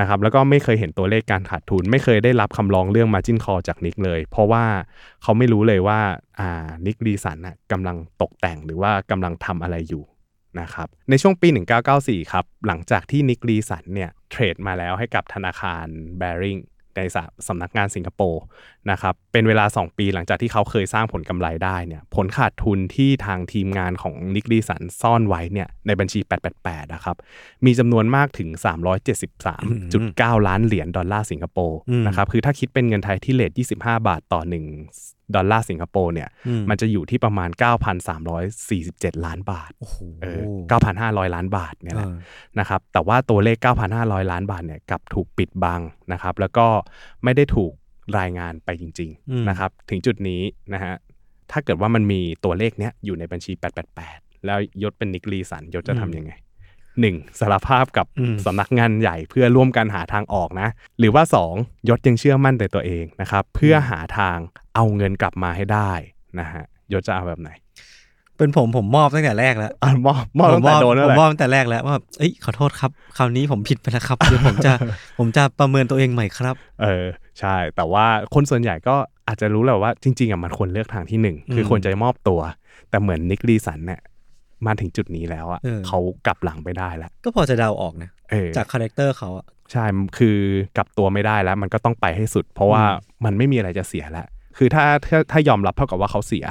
[0.00, 4.64] นะครับแล้วก็ไม่เคยเห็นตัวเลขการขาดทุน ไม่เคยได้รับคำร้องเรื่อง margin call จากนิกเลย เพราะว่า
[5.22, 6.00] เขาไม่รู้เลยว่า
[6.40, 10.04] อ่านิก ลีสันน่ะกำลังตกแต่งหรือว่ากำลังทำอะไรอยู่
[10.60, 11.48] นะครับในช่วงปี
[11.90, 15.86] 1994 ครับ หลังจากที่นิก ลีสันเนี่ยเทรดมาแล้วให้กับธนาคาร
[16.18, 16.58] แบริง
[16.96, 18.42] ในสำนักงานสิงคโปร์
[18.90, 26.20] นะครับเป็นเวลา 2 ปีหลังจากที่เขาเคยสร้างผลกำไรได้เนี่ยผลขาดทุนที่ทางทีมงานของนิกลีสันซ่อนไว้เนี่ยในบัญชี
[26.56, 27.16] 888 นะครับ
[27.66, 28.48] มีจำนวนมากถึง
[29.28, 37.50] 373.9 ล้านเหรียญดอลลาร์สิงคโปร์นะครับคือถ้าคิดเป็นเงินไทยที่เลท25 บาทต่อ1 ดอลลาร์สิงคโปร์เนี่ยอืมมันจะอยู่ที่ประมาณ
[38.32, 40.42] 9,347 ล้านบาทโอ้โหเออ
[40.94, 42.16] 9,500 ล้านบาทเนี่ยแหละเออ
[42.58, 43.56] นะครับแต่ว่าตัวเลข
[43.94, 45.80] 9,500 ล้านบาทเนี่ยกลับถูกปิดบัง
[46.12, 46.66] นะครับ แล้วก็
[47.24, 47.72] ไม่ได้ถูก
[48.18, 50.42] รายงานไปจริงอืมๆนะครับ ถึงจุดนี้
[50.74, 50.94] นะฮะ
[51.50, 53.52] ถ้าเกิดว่ามันมีตัวเลขเนี้ยอยู่ในบัญชี
[53.98, 56.32] 888 แล้วยศเป็นนิกลีสันยศจะทำยังไง
[57.00, 60.68] หนึ่งสารภาพกับอืมสำนักงานใหญ่เพื่อร่วมกันหาทางออกนะ
[60.98, 61.54] หรือว่าสอง
[61.88, 64.38] ยศยังเชื่อมั่นในตัวเองนะครับ เพื่อหาทาง
[64.76, 65.92] เอาเงินกลับมาให้ได้
[66.40, 67.50] นะฮะยศจะเอาแบบไหน
[68.38, 74.72] เป็นผมผมมอบตั้งแต่แรกแล้วอะมอบมอบผตั้มงแต่โดนนั่ผนมแหละมอบตั้งแต่แรกแล้วว่าเอ้ยขอโทษครับ คราวนี้ผมผิดไปแล้วครับเดี๋ยวผมจะ
[75.18, 77.06] ผมจะประเมินตัวเองใหม่ครับ เออ
[77.40, 78.96] ใช่ แต่ว่าคนส่วนใหญ่ก็
[79.28, 82.40] อาจจะรู้แหละว่าจริงๆอะมันควรเลือกทางที่หนึ่งคือควรจะมอบตัว
[82.90, 84.00] แต่เหมือนนิกลีสันเนี่ย
[84.66, 89.84] มาถึงจุดนี้แล้วอะเออเขากลับหลังไม่ได้แล้ว ก็พอจะเดาออกนะเออจาก character เขาอะใช่
[90.18, 90.38] คือ
[90.76, 92.82] กลับตัวไม่ได้แล้ว มันก็ต้องไปให้สุด เพราะว่า
[93.24, 94.26] มันไม่มีอะไรจะเสียแล้ว
[94.56, 96.46] คือถ้าถ้าถ้ายอมรับเท่ากับว่าเขาเสีย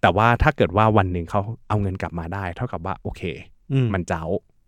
[0.00, 3.22] แต่ว่าถ้าเกิดว่าวันหนึ่งเขาเอาเงินกลับมาได้ เท่ากับว่าโอเค
[3.72, 4.24] อืมมันเจ๊า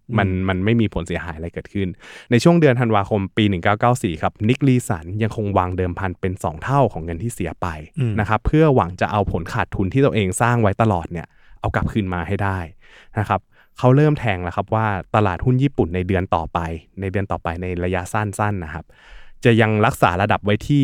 [0.08, 1.88] อืมมันมันไม่มีผลเสียหายอะไรเกิดขึ้น
[2.30, 3.44] ในช่วงเดือนธันวาคมปี
[3.82, 7.66] 1994 ครับนิกลีสันยังคงวางเดิมพันเป็น 2 เท่าของเงินที่เสียไป
[7.98, 11.26] อืมนะครับเพื่อหวังจะเอาผลขาดทุนที่ตัวเองสร้างไว้ตลอดเนี่ย
[11.60, 12.58] เอากลับคืนมาให้ได้
[13.18, 13.40] นะครับ
[13.78, 16.58] เขาเริ่มแทงแล้วครับว่าตลาดหุ้นญี่ปุ่นในเดือนต่อไป
[17.00, 18.84] ในเดือนต่อไปในระยะสั้นๆนะครับ
[19.44, 20.82] จะยังรักษาระดับไว้ที่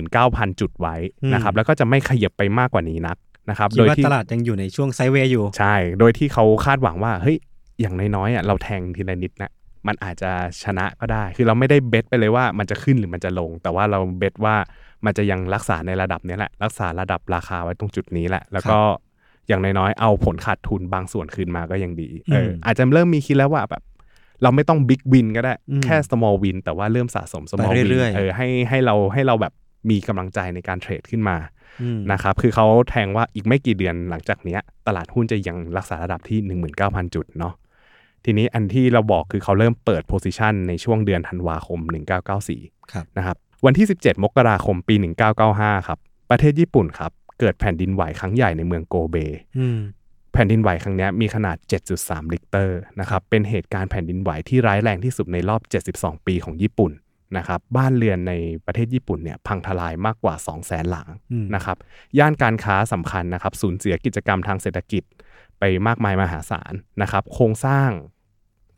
[0.00, 0.96] 19,000 จุดไว้
[1.34, 3.16] นะครับแล้วก็จะไม่ขยับไปมากกว่านี้นัก
[3.50, 7.36] นะครับคิดโดยว่าที่ตลาดยังอยู่ในช่วงไซด์เวย์อยู่ ใช่ โดยที่เขาคาดหวังว่าเฮ้ย
[7.80, 9.50] อย่างน้อยๆอะเราแทงทีละนิดนะ
[9.86, 10.30] มันอาจจะ
[10.64, 14.56] ชนะก็ได้ คือเราไม่ได้เบสไปเลยว่ามันจะขึ้นหรือมันจะลง แต่ว่าเราเบสว่า
[15.04, 18.78] มันจะยังรักษาในระดับเนี้ยแหละ รักษาระดับราคาไว้ตรงจุดนี้แหละ แล้วก็
[19.48, 23.82] อย่างน้อยๆ เอาผลขาดทุนบางส่วนคืนมาก็ยังดี เอออืมอาจจะเริ่มมีคิดแล้วว่าแบบ
[24.42, 29.52] เราไม่ต้องบิ๊กวินก็ได้อืมแค่ small win แต่ว่าเริ่มสะสม small ไป win เรื่อยๆเออให้ให้เราให้เราแบบ
[29.90, 31.36] มีกำลังใจในการเทรดขึ้นมา
[31.82, 36.38] อืมนะครับคือเขาแทงว่าอีกไม่กี่เดือนหลังจากเนี้ย ตลาดหุ้นจะยังรักษาระดับที่
[36.76, 37.54] 19,000 จุดเนาะ
[38.24, 41.80] ทีนี้อันที่เราบอกคือเขาเริ่มเปิด position ในช่วงเดือนธันวาคม
[42.36, 44.94] 1994ครับนะครับวันที่ 17 มกราคมปี
[45.40, 45.98] 1995 ครับ
[46.30, 49.16] ประเทศญี่ปุ่นครับ เกิดแผ่นดินไหวครั้งใหญ่ในเมืองโกเบ
[49.58, 49.78] อืม
[50.32, 51.56] แผ่นดินไหวครั้งนี้มีขนาด
[51.94, 55.60] 7.3 ริกเตอร์นะครับเป็นเหตุการณ์แผ่นดินไหวที่ร้ายแรงที่สุดในรอบ
[55.94, 56.92] 72 ปีของญี่ปุ่น
[57.36, 58.32] นะครับบ้านเรือนใน
[58.66, 61.08] ประเทศญี่ปุ่นเนี่ยพังทลายมากกว่า2แสนหลัง
[61.54, 61.76] นะครับ
[62.18, 65.02] ย่านการค้าสำคัญนะครับสูญเสียกิจกรรมทางเศรษฐกิจ
[65.58, 66.72] ไปมากมายมหาศาล
[67.02, 67.90] นะครับโครงสร้าง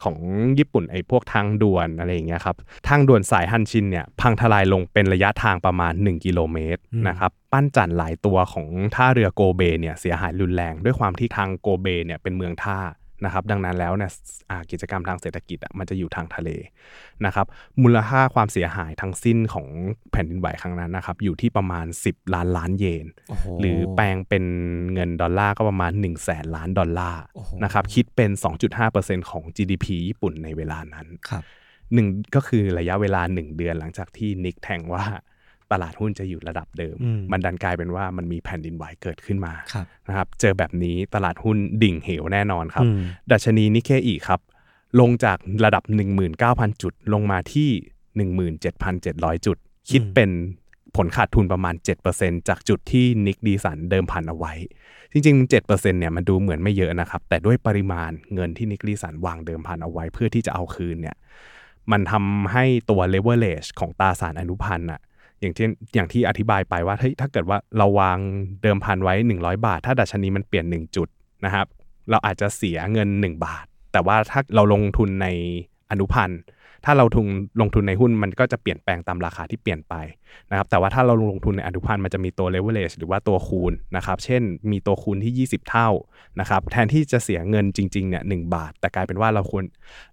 [0.05, 0.17] ของ
[0.59, 2.57] ญี่ปุ่นไอ้พวกทางด่วนอะไรอย่างเงี้ยครับ
[2.89, 12.79] ทางด่วนสายฮันชินเนี่ยพังทลายลงเป็นระยะทางประมาณ 1 กิโลเมตรอืมนะครับปั้นจันหลายตัวของท่าเรือโกเบเนี่ยเสียหายรุนแรง ด้วยความที่ทางโกเบเนี่ยเป็นเมืองท่า
[13.25, 14.11] นะครับดังนั้นแล้วเนี่ย
[14.51, 16.51] อ่ากิจกรรมทางเศรษฐกิจอะมันจะอยู่ทางทะเล
[17.27, 17.47] นะครับ
[17.83, 19.67] มูลค่าความเสียหายทั้งสิ้นของ
[20.13, 24.45] แผ่นดินไหวครั้งนั้นนะครับอยู่ที่ประมาณ 10 ล้านล้านเยนโอ้โหหรือแปลงเป็น
[24.93, 28.31] เงินดอลลาร์ก็ประมาณ1 0 0 0 0แสนล้านดอลลาร์โอ้โหนะครับคิดเป็น
[28.81, 31.43] 2.5%ของ GDP ญี่ปุ่นในเวลานั้นครับ
[31.95, 35.05] หนึ่งก็คือระยะเวลา 1 เดือนหลังจากที่นิกแทงว่า
[35.73, 42.99] ตลาดหุ้นจะอยู่ระดับเดิมอืมมันดันกลายเป็นว่ามันมีแผ่นดินไหวเกิดขึ้นมาครับนะครับ เจอแบบนี้ตลาดหุ้นดิ่งเหวแน่นอนครับอืม
[43.33, 44.41] ดัชนีนิเคอีครับ
[45.01, 45.83] ลงจากระดับ
[46.33, 47.71] 19,000 จุด ลงมาที่
[48.77, 49.57] 17,700 จุด
[49.91, 50.31] คิดเป็น
[50.97, 51.75] ผลขาดทุนประมาณ
[52.13, 54.53] 7%จากจุดที่นิกดีสันเดิมพันเอาไว้
[55.13, 61.17] จริงๆ 7%เนี่ยมันดูเหมือนไม่เยอะนะครับ แต่ด้วยปริมาณเงินที่นิกดีสันวางเดิมพันเอาไว้ เพื่อที่จะเอาคืนเนี่ย
[61.93, 65.01] มันทำให้ตัว leverage ของตราสารอนุพันธ์อะ
[65.43, 68.19] อย่างที่อย่างที่อธิบายไปว่าเฮ้ยถ้าเกิดว่าเราวาง
[68.63, 71.09] เดิมพันไว้ 100 บาท ถ้าดัชนีมันเปลี่ยน 1 จุด
[71.45, 71.67] นะครับ
[72.11, 75.27] เราอาจจะเสียเงิน 1 บาท แต่ว่าถ้าเราลงทุนใน
[75.91, 76.41] อนุพันธ์
[76.87, 77.27] ถ้าเราทุน
[77.61, 79.95] ลงทุนในหุ้นมันก็จะเปลี่ยนแปลงตามราคาที่เปลี่ยนไป
[80.51, 85.89] นะครับแต่ว่าถ้าเราลงทุนในอนุพันธ์มันจะมีตัว leverage หรือว่าตัวคูณนะครับเช่นมีตัวคูณที่ 20 เท่า
[86.41, 89.65] นะครับแทนที่จะเสียเงินจริงๆเนี่ยหบาท แต่กลายเป็นว่าเราควร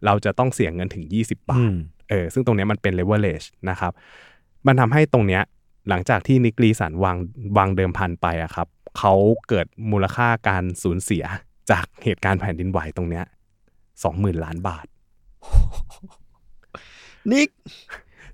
[0.05, 1.75] เราจะต้องเสียเงินถึง 20 บาทอืม
[2.09, 3.91] เออซึ่งตรงเนี้ยมันเป็น leverage นะครับ
[4.68, 5.43] มันทำให้ตรงเนี้ย
[5.89, 7.18] หลังจากที่นิกลีสันวาง
[7.57, 9.14] วางเดิมพันไปอะครับเขา
[9.49, 11.26] เกิดมูลค่าการสูญเสีย
[11.72, 13.26] จากเหตุการณ์แผ่นดินไหวตรงเนี้ย
[14.03, 14.86] สองหมื่นล้านบาท
[17.32, 17.49] นิก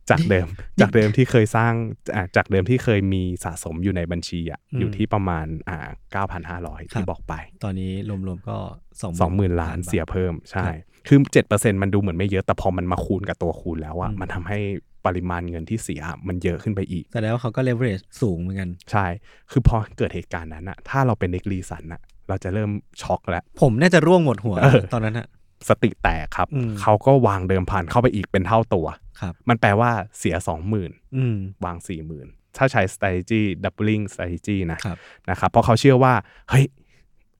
[0.09, 0.47] จากเดิม
[0.81, 1.73] จากเดิมที่เคยสร้าง
[2.15, 5.77] อ่าจากเดิมที่เคยมีสะสมอยู่ในบัญชีอะอืมอยู่ที่ประมาณอ่า
[6.11, 7.91] เก้าพันห้าร้อยครับที่บอกไป ตอนนี้
[8.27, 8.57] รวมๆก็
[9.01, 10.75] สองสองหมื่นล้านบทเสียเพิ่มใช่ครับ
[11.07, 14.59] คือเจ็ดเปอร์เซ็นมันดูเหมือนไม่เยอะแต่พอมันมาคูณกับตัวคูณแล้วอะอืมมันทำให้
[15.05, 19.05] ปริมาณเงินที่เสียมันเยอะขึ้นไปอีก แสดงว่าเขาก็เลเวอเรจสูงเหมือนกัน ใช่
[19.51, 25.27] คือพอเกิดเหตุการณ์นั้นอะถ้าเราเป็นเน็กลีสันอะเราจะเริ่มช็อกแล้ว ผมน่าจะร่วงหมดหัวเออตอนนั้นอะ
[25.69, 28.87] สติแตกครับอืมเขาก็วางเดิมพันเข้าไปอีกเป็นเท่าตัว
[29.21, 30.35] ครับมันแปลว่าเสีย
[30.75, 31.77] 20,000อืมวาง
[32.17, 34.97] 40,000ถ้าใช้ strategy doubling strategy นะครับ
[35.29, 36.13] นะครับ เพราะเขาเชื่อว่า
[36.49, 36.65] เฮ้ย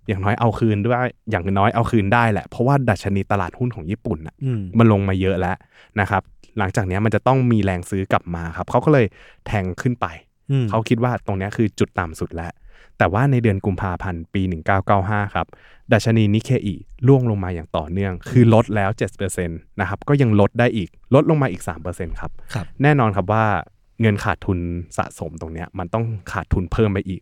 [0.07, 0.97] อย่างน้อยเอาคืนด้วย
[1.31, 5.57] อย่างน้อยเอาคืนได้แหละ เพราะว่าดัชนีตลาดหุ้นของญี่ปุ่นอะอืมมันลงมาเยอะแล้ว
[5.99, 6.21] นะครับ
[6.57, 9.05] หลังจากเนี้ยมันจะต้องมีแรงซื้อกลับมาครับเขาก็เลย
[9.47, 10.05] แทงขึ้นไป
[10.51, 12.51] อืมเขาคิดว่าตรงเนี้ยคือจุดต่ำสุดแล้ว
[12.97, 14.41] แต่ว่าในเดือนกุมภาพันธ์ปี
[14.87, 15.47] 1995 ครับ
[15.93, 16.75] ดัชนีนิเคอี
[17.07, 18.89] ร่วงลงมาอย่างต่อเนื่อง คือลดแล้ว
[19.19, 23.45] 7%นะครับก็ยังลดได้อีกลดลงมาอีก 3%ครับครับแน่นอนครับว่า
[24.01, 24.59] เงินขาดทุน
[24.97, 27.21] สะสมตรงเนี้ยมันต้องขาดทุนเพิ่มไปอีก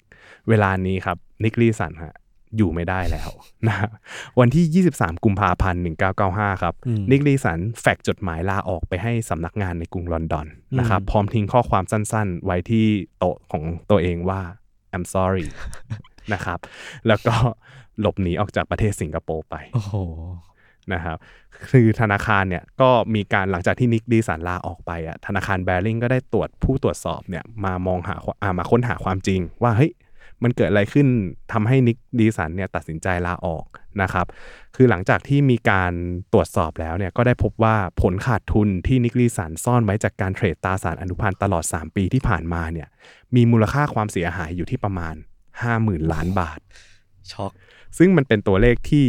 [0.49, 2.15] เวลานี้ครับนิกลีสันฮะ
[2.57, 3.29] อยู่ไม่ได้แล้ว
[3.67, 3.75] นะ
[4.39, 5.81] วันที่ 23 กุมภาพันธ์
[6.21, 10.47] 1995 ครับอืมนิกลีสันแฟกซ์จดหมายลาออกไปให้สำนักงานในกรุงลอนดอน
[10.79, 12.85] นะครับอืมพร้อมทิ้งข้อความสั้นๆ ไว้ที่
[13.19, 14.41] โต๊ะของตัวเองว่า
[14.95, 15.47] I'm sorry
[16.33, 16.59] นะครับ
[17.07, 17.35] แล้วก็
[17.99, 19.95] หลบหนีออกจากประเทศสิงคโปร์ไป โอ้โห
[20.93, 21.17] นะครับ
[21.71, 29.91] คือธนาคารเนี่ยก็มีการหลังจากที่นิกดีสันลาออกไปอะธนาคารแบริ่งก็ได้ตรวจผู้ตรวจสอบเนี่ยมามองหาอ่ามาค้นหาความจริง ว่าเฮ้ย
[30.43, 31.07] มันเกิดอะไรขึ้น
[31.53, 33.65] ทำให้นิกดีสันเนี่ยตัดสินใจลาออก
[34.01, 34.25] นะครับ
[34.75, 35.93] คือหลังจากที่มีการ
[36.33, 42.87] ตรวจสอบแล้วเนี่ยก็ได้พบว่าผลขาดทุนที่นิกดีสันซ่อนไว้จากการเทรดตราสารอนุพันธ์ตลอด 3 ปีที่ผ่านมาเนี่ย
[43.35, 45.15] มีมูลค่าความเสียหายอยู่ที่ประมาณ
[45.63, 46.59] 50,000 ล้านบาท
[47.31, 47.51] ช็อก
[47.97, 49.05] ซึ่งมันเป็นตัวเลขที่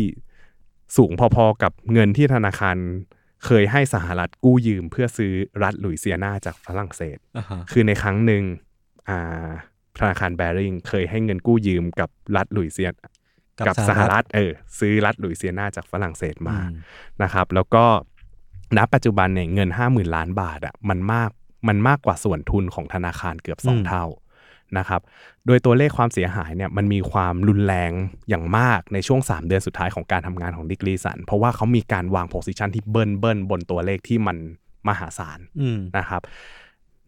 [0.96, 2.76] สูงพอๆกับเงินที่ธนาคาร
[3.44, 8.42] เคยให้สหรัฐกู้ยืมเพื่อซื้อรัฐหลุยเซียนาจากฝรั่งเศสอ่าฮะคือในครั้งหนึ่ง
[9.08, 9.48] อ่า
[9.98, 12.94] ธนาคารแบริ่งเคยให้เงินกู้ยืมกับรัฐหลุยเซียนา
[13.66, 16.72] กับสหรัฐเออซื้อรัฐหลุยเซียนาจากฝรั่งเศสมาอืม
[17.22, 17.84] นะครับ แล้วก็
[18.76, 21.30] ณปัจจุบันเนี่ยเงิน 50,000 ล้านบาทอะมันมาก
[21.68, 24.04] มันมากกว่าส่วนทุนของธนาคารเกือบสองอืมเท่า
[24.78, 25.00] นะครับ
[25.46, 27.92] โดยตัวเลขความเสียหายเนี่ยมันมีความรุนแรง
[28.28, 34.36] อย่างมากในช่วง 3 เดือนสุดท้ายของการทำงานของนิกลีสัน เพราะว่าเขามีการวาง position ที่เบิ้ลเบิ้ลบนตัวเลขที่มัน
[34.88, 36.22] มหาศาลอืมนะครับ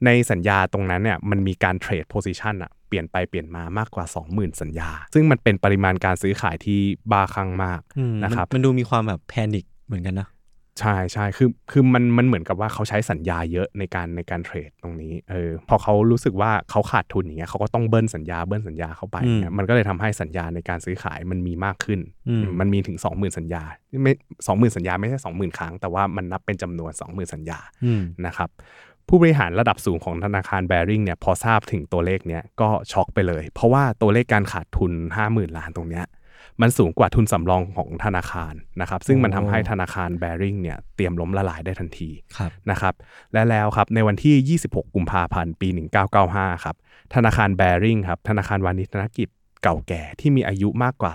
[0.05, 6.81] ในสัญญาตรงนั้นเนี่ยมันมีการเทรดโพซิชันอะ เปลี่ยนไปเปลี่ยนมามากกว่า 20,000 สัญญา ซึ่งมันเป็นปริมาณการซื้อขายที่
[7.13, 10.29] บ้าคลั่งมากอืมนะครับมันมันดูมีความแบบแพนิคเหมือนกันนะ
[10.81, 23.63] ใช่ใช่คือคือมันมันเหมือนกับว่าเขาใช้สัญญาเยอะในการในการเทรดตรงนี้เออพอเขารู้สึกว่าเขาขาดทุนอย่างเงี้ยเขาก็ต้องเบิ้ลสัญญาเบิ้ลสัญญาเข้าไปอืมเนี่ยมันก็เลยทำให้สัญญาในการซื้อขายมันมีมากขึ้นอืมมันมีถึง 20,000 สัญญา
[24.03, 24.13] ไม่
[24.47, 28.51] สองหมื่นสัญญาไม่ใช่20,000 ครั้ง แต่ว่ามันนับเป็นจำนวน 20,000 สัญญาอืมนะครับ
[29.09, 34.93] ผู้บริหารระดับสูงของธนาคารแบริ่งเนี่ยพอทราบถึงตัวเลขเนี้ยก็ช็อกไปเลย เพราะว่าตัวเลขการขาดทุน
[35.25, 36.07] 50,000 ล้านตรงเนี้ย
[36.61, 42.95] มันสูงกว่าทุนสำรองของธนาคารนะครับ ซึ่งมันทำให้ธนาคารแบริ่งเนี่ยเตรียมล้มละลายได้ทันทีครับนะครับ
[43.33, 45.69] และแล้วครับในวันที่ 26 กุมภาพันธ์ ปี
[46.17, 46.77] 1995 ครับ
[47.15, 49.29] ธนาคารแบริ่งครับ ธนาคารวานิชธนกิจ
[49.63, 51.13] เก่าแก่ที่มีอายุมากกว่า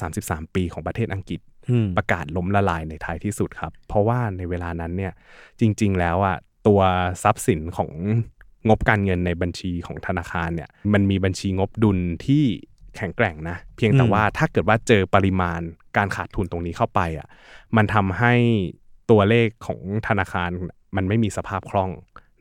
[0.00, 5.12] 233 ปีของประเทศอังกฤษอืมประกาศล้มละลายในท้ายที่สุดครับ เพราะว่าในเวลานั้นเนี่ย
[5.60, 6.36] จริง ๆ แล้วอะ
[6.68, 6.80] ตัว
[7.22, 7.90] ทรัพย์สินของ
[8.68, 12.44] งบการเงินในบัญชีของธนาคารเนี่ยมันมีบัญชีงบดุลที่
[12.96, 15.60] แข็งแกร่งนะ เพียงแต่อืมว่าถ้าเกิดว่าเจอปริมาณ
[15.96, 17.28] การขาดทุนตรงนี้เข้าไปอะ
[17.76, 18.34] มันทำให้
[19.10, 20.50] ตัวเลขของธนาคาร
[20.96, 21.90] มันไม่มีสภาพคล่อง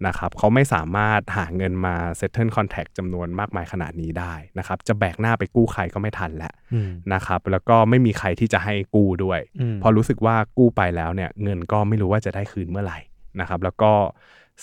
[0.08, 13.00] นะครับเขาไม่สามารถหาเงินมา settle contract จำนวนมากมายขนาดนี้ได้นะครับจะแบกหน้าไปกู้ใครก็ไม่ทันแล้วอืมนะครับแล้วก็ไม่มีใครที่จะให้กู้ด้วยอืมเพอรู้สึกว่ากู้ไปแล้วเนี่ยเงินก็ไม่รู้ว่าจะได้คืนเมื่อไหร่
[13.40, 13.92] นะครับ แล้วก็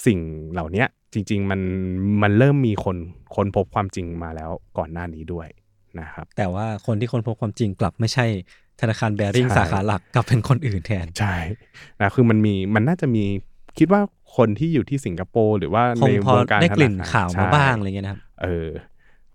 [0.07, 0.19] สิ่ง
[0.53, 1.61] เหล่านี้จริง ๆ มัน
[2.23, 2.97] มันเริ่มมีคน
[3.35, 5.49] ค้นพบความจริงมาแล้วก่อนหน้านี้ด้วย
[6.01, 8.27] นะครับแต่ว่าคนที่ค้นพบความจริงกลับไม่ใช่
[8.81, 11.37] ธนาคารแบริ่งใช่สาขาหลักกลับเป็นคนอื่นแทน ใช่
[12.01, 13.25] นะคือมันมีมันน่าจะมี
[13.79, 14.01] คิดว่า
[14.37, 18.69] คนที่อยู่ที่สิงคโปร์หรือว่าคงในพอวงการได้กลิ่นธครข่าวมาใช่บ้างอะไรเงี้ยนะครับเออ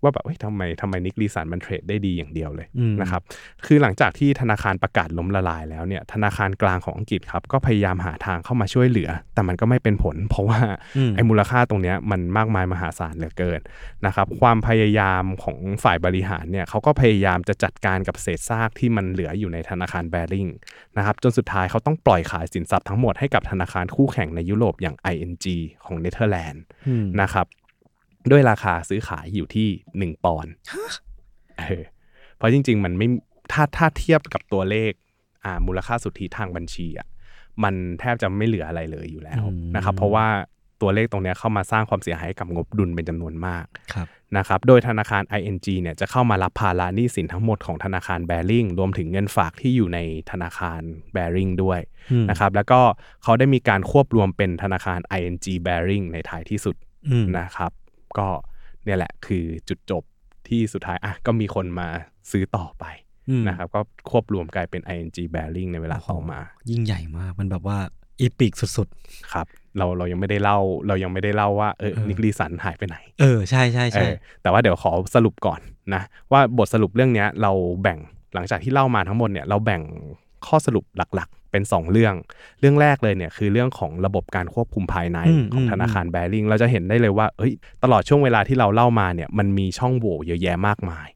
[0.02, 3.22] ว่าแบบเฮ้ยทำไมทำไมนิกลีสันมันเทรดได้ดีอย่างเดียวเลยอืมนะครับ
[3.66, 10.60] คือหลังจากที่ธนาคารประกาศล้มละลายแล้วเนี่ยธนาคารกลางของอังกฤษครับก็พยายามหาทางเข้ามาช่วยเหลือ แต่มันก็ไม่เป็นผล เพราะว่า
[10.96, 13.60] อืมไอ้มูลค่าตรงเนี้ยมันมากมายมหาศาลเหลือเกิน
[14.06, 20.48] นะครับความพยายามของฝ่ายบริหารเนี่ยเขาก็พยายามจะจัดการกับเศษซากที่มันเหลืออยู่ในธนาคารแบริ่ง
[20.96, 25.46] นะครับจนสุดท้ายเขาต้องปล่อยขายสินทรัพย์ทั้งหมดให้กับธนาคารคู่แข่งในยุโรปอย่าง ING
[25.84, 27.46] ของเนเธอร์แลนด์อืมนะครับ
[28.30, 29.68] ด้วยราคาซื้อขายอยู่ที่
[29.98, 30.52] หนึ่งปอนด์
[31.58, 31.82] เออ
[32.36, 33.08] เพราะจริง ๆ มันไม่
[33.52, 34.92] ถ้าถ้าเทียบกับตัวเลข
[35.44, 37.06] อ่ามูลค่าสุทธิทางบัญชีอะ
[37.62, 40.26] มันแทบจะไม่เหลืออะไรเลยอยู่แล้วอืมนะครับ เพราะว่า
[40.80, 43.64] ตัวเลขตรงเนี้ยเข้ามาสร้างความเสียหายให้กับงบดุลเป็นจำนวนมาก
[43.94, 44.06] ครับ
[44.36, 49.98] นะครับ โดยธนาคาร ING เนี่ยจะเข้ามารับภาระหนี้สินทั้งหมดของธนาคารแบริ่งรวมถึงเงินฝากที่อยู่ใน
[50.30, 50.80] ธนาคาร
[51.12, 51.80] แบริ่งด้วย
[52.12, 52.80] อืมนะครับแล้วก็
[53.22, 56.76] เขาได้มีการควบรวมเป็นธนาคาร ING Bearing ในท้ายที่สุด
[57.10, 57.70] อืมนะครับ
[58.18, 58.28] ก็
[58.84, 60.02] เนี่ยแหละคือจุดจบ
[60.48, 61.88] ที่สุดท้ายอะก็มีคนมา
[62.30, 62.84] ซื้อต่อไป
[63.28, 63.80] อืมนะครับก็
[64.10, 66.40] ควบรวมกลายเป็น ING Bearing ในเวลาต่อมา
[66.70, 67.78] ยิ่งใหญ่มากมันแบบว่า
[68.20, 68.88] อีปิกสุด
[69.32, 69.46] ครับ
[69.78, 70.58] เราเรายังไม่ได้เล่า
[70.88, 75.60] เรายังไม่ได้เล่าว่าเออเออนิกลีสันหายไปไหนๆเออใช่ใช่เอใช่อแต่ว่าเดี๋ยวขอสรุปก่อน
[75.94, 76.02] นะ
[76.32, 77.52] ว่าบทสรุปเรื่องเนี้ยเรา
[77.82, 77.98] แบ่ง
[78.34, 79.82] หลังจากที่เล่ามาทั้งหมดเนี่ยเราแบ่ง
[80.46, 82.14] ข้อสรุปหลักๆ เป็น 2 เรื่อง
[82.60, 91.08] เรื่องแรกเลยเนี่ยคือเรื่องของระบบการควบคุมภายในอืมของอืมธนาคารแบริ่งเราจะเห็นได้เลยว่าเอ้ยตลอดช่วงเวลาที่เราเล่ามาเนี่ยมันมีช่องโหว่เยอะแยะมากมาย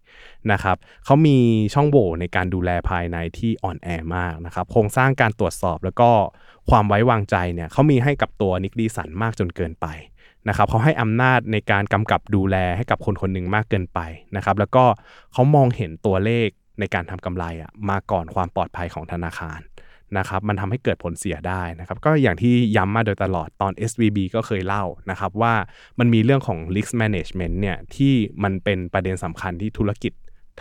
[0.52, 1.38] นะครับเขามี
[1.74, 6.10] ช่องโหว่ในการดูแลภายในที่อ่อนแอมากนะครับโครงสร้างการตรวจสอบแล้วก็
[6.70, 9.86] ความไว้วางใจเนี่ยเขามีให้กับตัวนิกดีสันมากจนเกินไป
[10.48, 14.00] นะครับเขาให้อำนาจในการกำกับดูแลให้กับคนคนหนึ่งมากเกินไป
[14.36, 14.84] นะครับแล้วก็
[15.32, 16.48] เขามองเห็นตัวเลข
[16.80, 19.60] ในการทำกำไรอะมาก่อนความปลอดภัยของธนาคาร
[20.18, 25.54] นะครับมันทำให้เกิดผลเสียได้นะครับก็อย่างที่ย้ำมาโดยตลอดตอน SVB ก็เคยเล่านะครับว่า
[25.98, 30.12] มันมีเรื่องของ risk management เนี่ยที่มันเป็นประเด็นสำคัญที่ธุรกิจ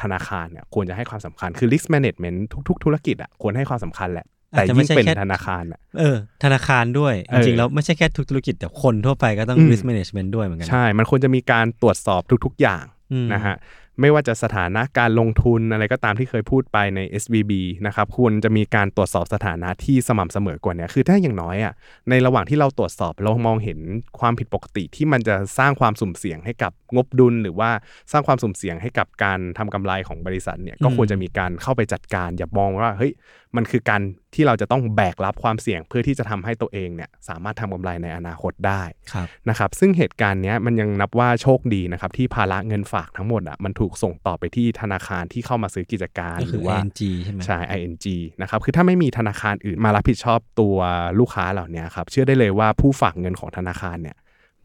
[0.01, 2.37] ธนาคารเนี่ยควรจะให้ความสำคัญคือ risk management
[2.69, 13.55] ทุก ๆ ธุรกิจอะควรให้ความสำคัญแหละแต่อาจจะไม่ยิ่งใช่เป็นแค่ธนาคารอะเออธนาคารด้วยเออจริงๆแล้วไม่ใช่แค่ทุกธุรกิจแต่คนทั่วไปก็ต้องอืม risk management ด้วยเหมือนกัน ใช่ มันควรจะมีการตรวจสอบทุก ๆ อย่างอืมนะฮะ
[14.01, 17.51] ไม่ว่าจะสถานะการลงทุนอะไรก็ตามที่เคยพูดไปใน SVB
[17.85, 21.73] นะครับควรจะมีการตรวจสอบสถานะที่สม่ำเสมอกว่านี้คือถ้าอย่างน้อยอะ
[22.09, 23.79] ในระหว่างที่เราตรวจสอบเรามองเห็น
[24.19, 27.69] ความผิดปกติที่มันจะสร้างความสุ่มเสี่ยงให้กับงบดุล หรือว่า
[28.11, 33.11] สร้างความสุ่มเสี่ยงให้กับการทำกำไรของบริษัทเนี่ยก็ควรจะมีการเข้าไปจัดการ อย่ามองว่าเฮ้ย
[33.57, 34.01] มันคือการ
[34.35, 38.83] ที่เราจะต้องแบกรับความเสี่ยงเพื่อที่จะทำให้ตัวเองเนี่ยสามารถทำกำไรในอนาคตได้
[39.13, 48.05] ครับนะครับซึ่งเหตุการณ์เนี้ยมันยังนับว่าโชคดีนะครับที่ภาระเงินฝากทั้งหมดอะมันถูกส่งต่อไปที่ธนาคารที่เข้ามาซื้อกิจการก็หคือรือว่า ING ใช่ไหมใช่ ING
[48.41, 50.77] นะครับคือถ้าไม่มีธนาคารอื่นมารับผิดชอบตัว
[51.19, 54.17] ลูกค้าเหล่านี้ครับเชื่อได้เลยว่าผู้ฝากเงินของธนาคารเนี่ย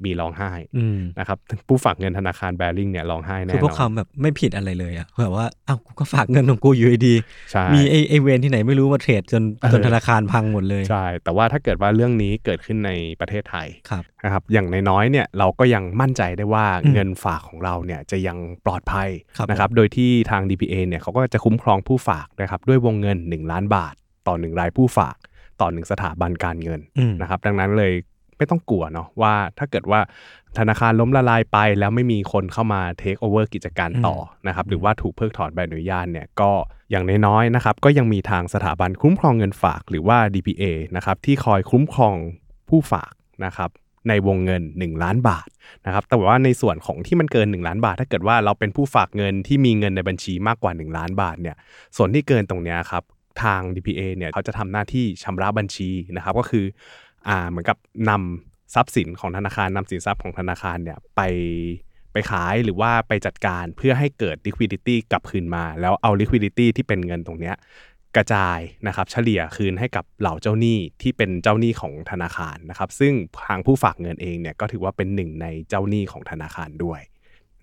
[0.04, 1.38] มีร้องไห้อืมนะครับ
[1.68, 7.14] ผู้ฝากเงินธนาคารแบริ่งเนี่ยร้องไห้แน่คือนพวกอเขานแบบไม่ผิดอะไรเลยอะแบบว่าอ้าวกูก็ฝากเงินของกูอยู่ดี
[7.52, 12.90] ใช่ๆมีไอไอเวนที่ไหนไม่รู้มาเทรดจนเออจนธนาคารพังหมดเลยใช่แต่ว่าถ้าเกิดว่าเรื่องนี้เกิดขึ้นใน
[13.20, 23.94] ประเทศไทยครับนะครับอย่างน้อยๆเนี่ยเราก็ยังมั่นใจได้ว่าอืมเงินฝากของเราเนี่ยจะยังปลอดภัยครับนะครับโดยที่ทาง DPA เนี่ยเขาก็จะคุ้มครองผู้ฝากนะครับด้วยวงเงิน 1 ล้านบาท
[24.26, 25.16] ต่อ 1 รายผู้ฝาก
[25.60, 27.92] ต่อ1สถาบันการเงินอืมนะครับดังนั้นเลย
[28.38, 30.00] ไม่ต้องกลัวเนาะว่าถ้าเกิดว่า
[30.58, 34.16] ธนาคารล้มละลายไปแล้วไม่มีคนเข้ามาเทคโอเวอร์กิจการต่อ
[34.46, 36.50] นะครับหรือว่าถูกเพิกถอนใบอนุญาตเนี่ยก็
[36.90, 40.64] อย่างน้อยๆนะครับก็ยังมีทางสถาบันคุ้มครองเงินฝากหรือว่า DPA
[40.96, 42.16] นะครับที่คอยคุ้มครอง
[42.68, 43.12] ผู้ฝาก
[43.44, 43.70] นะครับ
[44.08, 45.48] ในวงเงิน 1 ล้านบาท
[45.86, 51.56] นะครับแต่ว่าในส่วนของที่มันเกิน 1 ล้านบาท ถ้าเกิดว่าเราเป็นผู้ฝากเงินที่มีเงินในบัญชีมากกว่า 1 ล้านบาทเนี่ย
[51.96, 53.02] ส่วนที่เกินตรงเนี้ยครับ
[53.42, 56.64] ทาง DPA เนี่ยเขาจะทำหน้าที่ชำระบัญชีนะครับก็คือ
[57.28, 57.78] อ่าเหมือนกับ
[58.10, 61.20] นำทรัพย์สินของธนาคารนำสินทรัพย์ของธนาคารเนี่ยไป
[62.12, 67.56] ไปขายหรือว่าไปจัดการเพื่อให้เกิด liquidity กลับคืนมา แล้วเอา liquidity ที่เป็นเงินตรงเนี้ย
[68.16, 73.12] กระจายนะครับเฉลี่ยคืนให้กับเหล่าเจ้าหนี้ที่เป็นเจ้าหนี้ของธนาคารนะครับ ซึ่ง
[73.46, 77.00] ทางผู้ฝากเงินเองเนี่ยก็ถือว่าเป็นหนึ่งในเจ้าหนี้ของธนาคารด้วย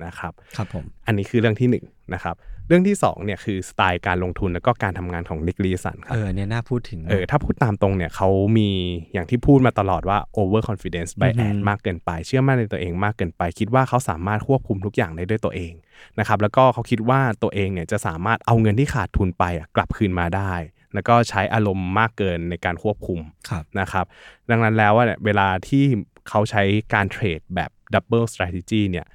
[0.06, 2.36] นะครับครับผมอันนี้คือเรื่องที่หนึ่งนะครับ
[2.68, 8.70] เรื่องที่สองเนี่ยคือสไตล์การลงทุนแล้วก็การทำงานของนิกลีสันครับเออเนี่ยน่าพูดถึงนะเออถ้าพูดตามตรงเนี่ยเขามี
[9.14, 15.74] อย่างที่พูดมาตลอดว่า over confidence อือ bias ฮึมากเกินไป เชื่อมั่นในตัวเองมากเกินไป คิดว่าเขาสามารถควบคุมทุกอย่างได้ด้วยตัวเอง
[16.20, 20.54] นะครับแล้วก็เขาคิดว่าตัวเองเนี่ยจะสามารถเอาเงินที่ขาดทุนไปอะกลับคืนมาได้
[20.94, 23.20] แล้วก็ใช้อารมณ์มากเกินในการควบคุม
[23.50, 24.06] ครับนะครับ
[24.50, 25.84] ดังนั้นแล้วว่าเนี่ยเวลาที่
[26.30, 29.06] เขาใช้การเทรดแบบ double strategy เนี่ย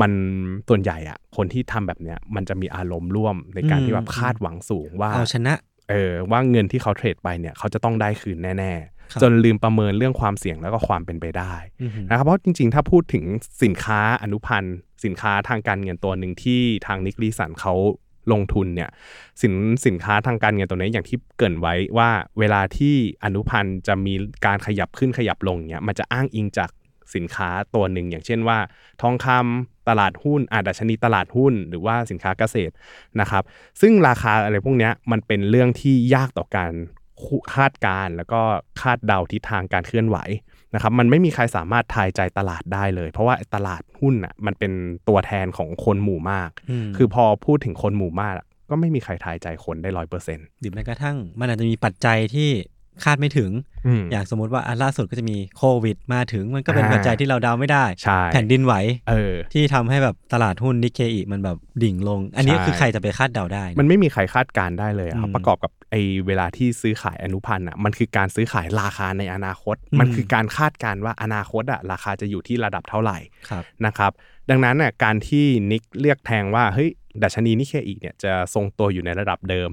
[0.00, 0.12] มัน
[0.68, 5.54] ส่วนใหญ่อะคนที่ทำแบบเนี้ยมันจะมีอารมณ์ร่วมในการที่แบบคาดหวังสูงว่าเอาชนะ
[5.90, 8.74] เออว่าเงินที่เขาเทรดไปเนี่ยเขาจะต้องได้คืนแน่
[9.12, 13.24] ครับๆจนลืมประเมินเรื่องความเสี่ยงแล้วก็ความเป็นไปได้อือหือนะครับเพราะจริงๆ ถ้าพูดถึง
[13.62, 17.74] สินค้าอนุพันธ์สินค้าทางการเงินตัวหนึ่งที่ทางนิกลีสันเขา
[18.32, 18.90] ลงทุนเนี่ย
[19.42, 19.54] สิน
[19.86, 24.14] สินค้าทางการเงินตัวนี้อย่างที่เกรินไว้ว่าเวลาที่อนุพันธ์จะมี
[24.46, 26.70] การขยับขึ้นขยับลงเนี่ยมันจะอ้างอิงจาก
[27.14, 28.58] สินค้าตัวหนึ่งอย่างเช่นว่า
[29.02, 32.72] ทองคำ ตลาดหุ้นอาดัชนีตลาดหุ้น หรือว่าสินค้าเกษตร
[33.20, 33.42] นะครับ
[33.80, 36.72] ซึ่งราคาอะไรพวกเนี้ยมันเป็นเรื่องที่ยากต่อการ
[37.54, 38.40] คาดการณ์แล้วก็
[38.80, 40.18] คาดเดาทิศทางการเคลื่อนไหว
[40.74, 44.72] นะครับมันไม่มีใครสามารถทายใจตลาดได้เลย เพราะว่าตลาดหุ้นอะมันเป็น
[45.08, 46.50] ตัวแทนของคนหมู่มาก
[46.88, 52.50] มคือพอพูดถึงคนหมู่มากอะก็ไม่มีใครทายใจคนได้ร้อยเปอร์เซ็นต์หรือแม้กระทั่งมันอาจจะมีปัจจัยที่
[53.04, 53.50] คาดไม่ถึง
[54.12, 58.74] อย่างสมมติว่าอันล่าสุดก็จะมีโควิด มาถึงมันก็เป็นอ่าปัจจัยที่เราเดาไม่ได้ใช่แผ่นดินไหว
[59.10, 73.18] เออที่ทำให้แบบตลาดหุ้นนิเคอีมันแบบดิ่งลง อันนี้ใช่คือใครจะไปคาดเดาได้ มันไม่มีใครคาดการณ์ได้เลยอะครับอืมประกอบกับไอ้เวลาที่ซื้อขายอนุพันธ์อะมันคือการซื้อขายราคาในอนาคตอืมมันคือการคาดการณ์ว่าอนาคตอะราคาจะอยู่ที่ระดับเท่าไหร่
[73.50, 74.12] ครับนะครับ
[74.50, 76.90] ดังนั้นน่ะการที่นิกเลือกแทงว่าเฮ้ย
[77.22, 79.70] ดัชนีนิเคอีเนี่ยจะทรงตัวอยู่ในระดับเดิม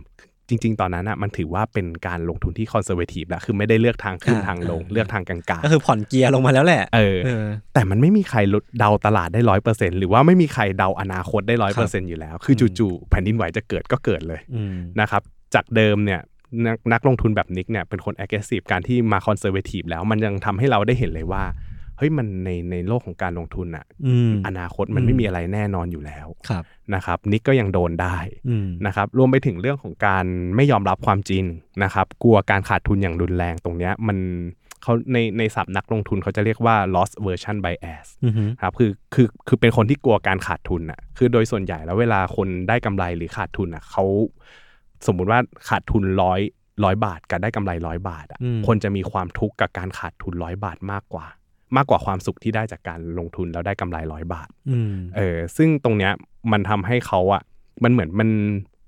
[0.49, 15.21] จริง ๆ ตอนนั้นอะมันถือว่าเป็นการลงทุนที่ conservative แล้วคือไม่ได้เลือกทางขึ้นอ่าทางลงอ่าเลือกทางกลางก็คือผ่อนเกียร์ลงมาแล้วแหละๆเออเออแต่มันไม่มีใครลดเดาตลาดได้ร้อยเปอร์เซ็นต์หรือว่าไม่มีใครเดาอนาคตได้ครับ ร้อยเปอร์เซ็นต์อยู่แล้ว คือจู่ๆแผ่นดินไหวจะเกิดก็เกิดเลยอืมนะครับ
[15.55, 16.21] จากเดิมเนี่ย
[16.67, 21.43] นักนักลงทุนแบบนิกเนี่ยเป็นคน aggressive การที่มา conservative แล้วมันยังทำให้เราได้เห็นเลยว่า
[21.97, 26.63] เฮ้ยมันในในโลกของการลงทุนอะอืมอนาคตมันอืมไม่มีอะไรแน่นอนอยู่แล้วครับ
[26.95, 28.17] นะครับนิกก็ยังโดนได้
[28.49, 30.25] อืมนะครับรวมไปถึงเรื่องของการ
[30.55, 31.43] ไม่ยอมรับความจริง
[31.83, 34.17] นะครับกลัวการขาดทุนอย่างรุนแรงตรงเนี้ยมัน
[34.83, 44.03] เขาในในศัพท์นักลงทุนเขาจะเรียกว่า loss version bias อือฮึครับคือคือคือเป็นคนที่กลัวการขาดทุนอะคือโดยส่วนใหญ่แล้วเวลาคนได้กำไรหรือขาดทุนอะเขา
[45.07, 45.39] สมมุติว่า
[45.69, 46.41] ขาดทุนร้อย
[46.83, 51.27] ร้อยบาทกับได้กำไรร้อยบาทอะอืมคนจะมีความทุกข์กับการขาดทุนร้อยบาทมากกว่า
[51.75, 56.11] มากกว่าความสุขที่ได้จากการลงทุนแล้วได้กำไรร้อยบาทอืมเออซึ่งตรงเนี้ย
[56.51, 57.41] มันทำให้เขาอะ
[57.83, 58.29] มันเหมือนมัน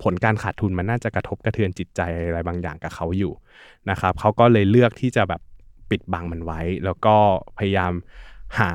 [0.03, 3.33] ผลการขาดทุนมันน่าจะกระทบกระเทือนจิตใจอะไรบางอย่างกับเขาอยู่
[3.89, 5.41] นะครับเขาก็เลยเลือกที่จะแบบ
[5.89, 7.15] ปิดบังมันไว้ แล้วก็
[7.57, 7.91] พยายาม
[8.59, 8.71] หา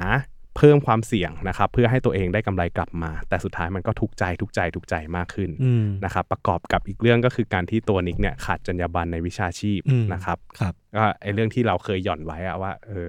[0.56, 13.08] เพิ่มความเสี่ยงนะครับ เพื่อให้ตัวเองได้กำไรกลับมา แต่สุดท้ายมันก็ทุกข์ใจทุกข์ใจทุกข์ใจมากขึ้นอืมนะครับประกอบกับอีกเรื่องก็คือการที่ตัวนิกเนี่ยขาดจรรยาบรรณในวิชาชีพอืมนะครับครับก็ไอเรื่องที่เราเคยหย่อนไว้อะว่าเออ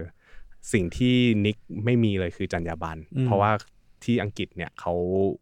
[0.74, 3.52] สิ่งที่นิกไม่มีเลยคือจรรยาบรรณอืมเพราะว่า
[4.04, 4.94] ที่อังกฤษเนี่ยเขา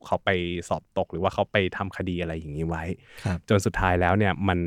[0.05, 0.29] เขาไป
[0.69, 2.83] สอบตกหรือว่าเขาไปทำคดีอะไรอย่างนี้ไว้
[3.25, 4.59] ครับจนสุดท้ายแล้วเนี่ยมัน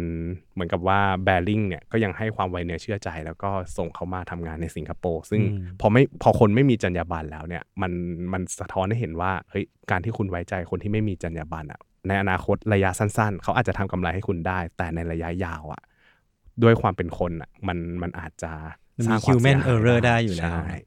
[0.54, 7.92] เหมือนกับว่าแบริ่งเนี่ยก็ยังให้ความไว้เนื้อเชื่อใจ แล้วก็ส่งเขามาทำงานในสิงคโปร์ซึ่งอืมพอไม่พอคนไม่มีจรรยาบรรณแล้วเนี่ยมัน
[8.32, 15.82] มันสะท้อนให้เห็นว่าเฮ้ยการที่คุณไว้ใจคนที่ไม่มีจรรยาบรรณอะในอนาคตระยะสั้น ๆ เขาอาจจะทำกำไรให้คุณได้ แต่ในระยะยาวอะ
[16.62, 18.52] ด้วยความเป็นคนอะมันมันอาจจะ
[18.96, 20.78] มันสร้างความเสียหาย มี human error ได้อยู่แล้วใช่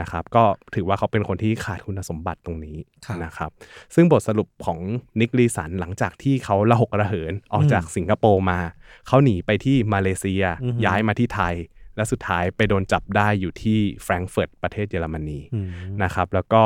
[0.00, 0.44] นะครับก็
[0.74, 2.76] ถือว่าเขาเป็นคนที่ขาดคุณสมบัติตรงนี้
[3.06, 3.50] ครับนะครับ
[3.94, 4.78] ซึ่งบทสรุปของ
[5.20, 8.60] นิกลีสันหลังจากที่เขาละหกระเหินออกจากสิงคโปร์มา
[9.06, 11.54] เขาหนีไปที่มาเลเซียอือฮึย้ายมาที่ไทย
[11.96, 15.68] และสุดท้ายไปโดนจับได้อยู่ที่แฟรงก์เฟิร์ตประเทศเยอรมนีอืม
[16.02, 16.62] นะครับ แล้วก็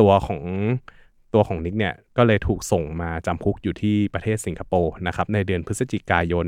[0.00, 0.42] ตัวของ
[1.34, 6.46] ตัวของนิกเนี่ยก็เลยถูกส่งมาจำคุกอยู่ที่ประเทศสิงคโปร์นะครับในเดือนพฤศจิกายน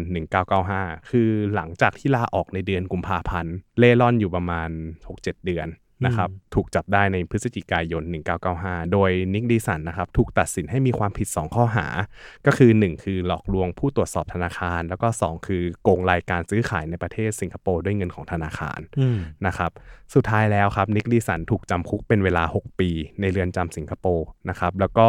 [0.52, 4.70] 1995 คือหลังจากที่ลาออกในเดือนกุมภาพันธ์เล่ร่อนอยู่ประมาณ
[5.08, 5.66] 6-7 เดือน
[6.04, 8.02] นะครับถูกจับได้ในพฤศจิกายน
[8.48, 11.86] 1995 โดยนิกดีสันนะครับถูกตัดสินให้มีความผิด 2 ข้อหา
[12.46, 19.70] ก็คือ 1 คือหลอกลวงผู้ตรวจสอบธนาคาร แล้วก็ 2 คือโกงรายการซื้อขายในประเทศสิงคโปร์ด้วยเงินของธนาคารอืมนะครับ
[20.14, 22.90] สุดท้ายแล้วครับนิกดีสันถูกจำคุกเป็นเวลา 6 ปี
[23.20, 25.08] ในเรือนจำสิงคโปร์นะครับแล้วก็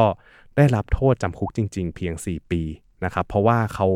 [0.57, 2.61] ได้รับโทษจำคุกจริง ๆ เพียง 4 ปี
[3.05, 3.87] นะครับเพราะว่าเขา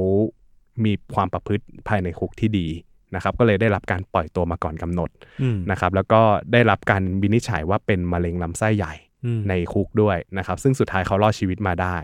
[0.85, 2.67] มีความประพฤติภายในคุกที่ดี
[3.15, 5.09] นะครับก็เลยได้รับการปล่อยตัวมาก่อนกำหนด
[5.41, 6.21] อืมนะครับแล้วก็
[6.53, 8.93] ได้รับการวินิจฉัยว่าเป็นมะเร็งลำไส้ใหญ่
[9.25, 11.97] อืมในคุกด้วยนะครับซึ่งสุดท้ายเขารอดชีวิตมาได้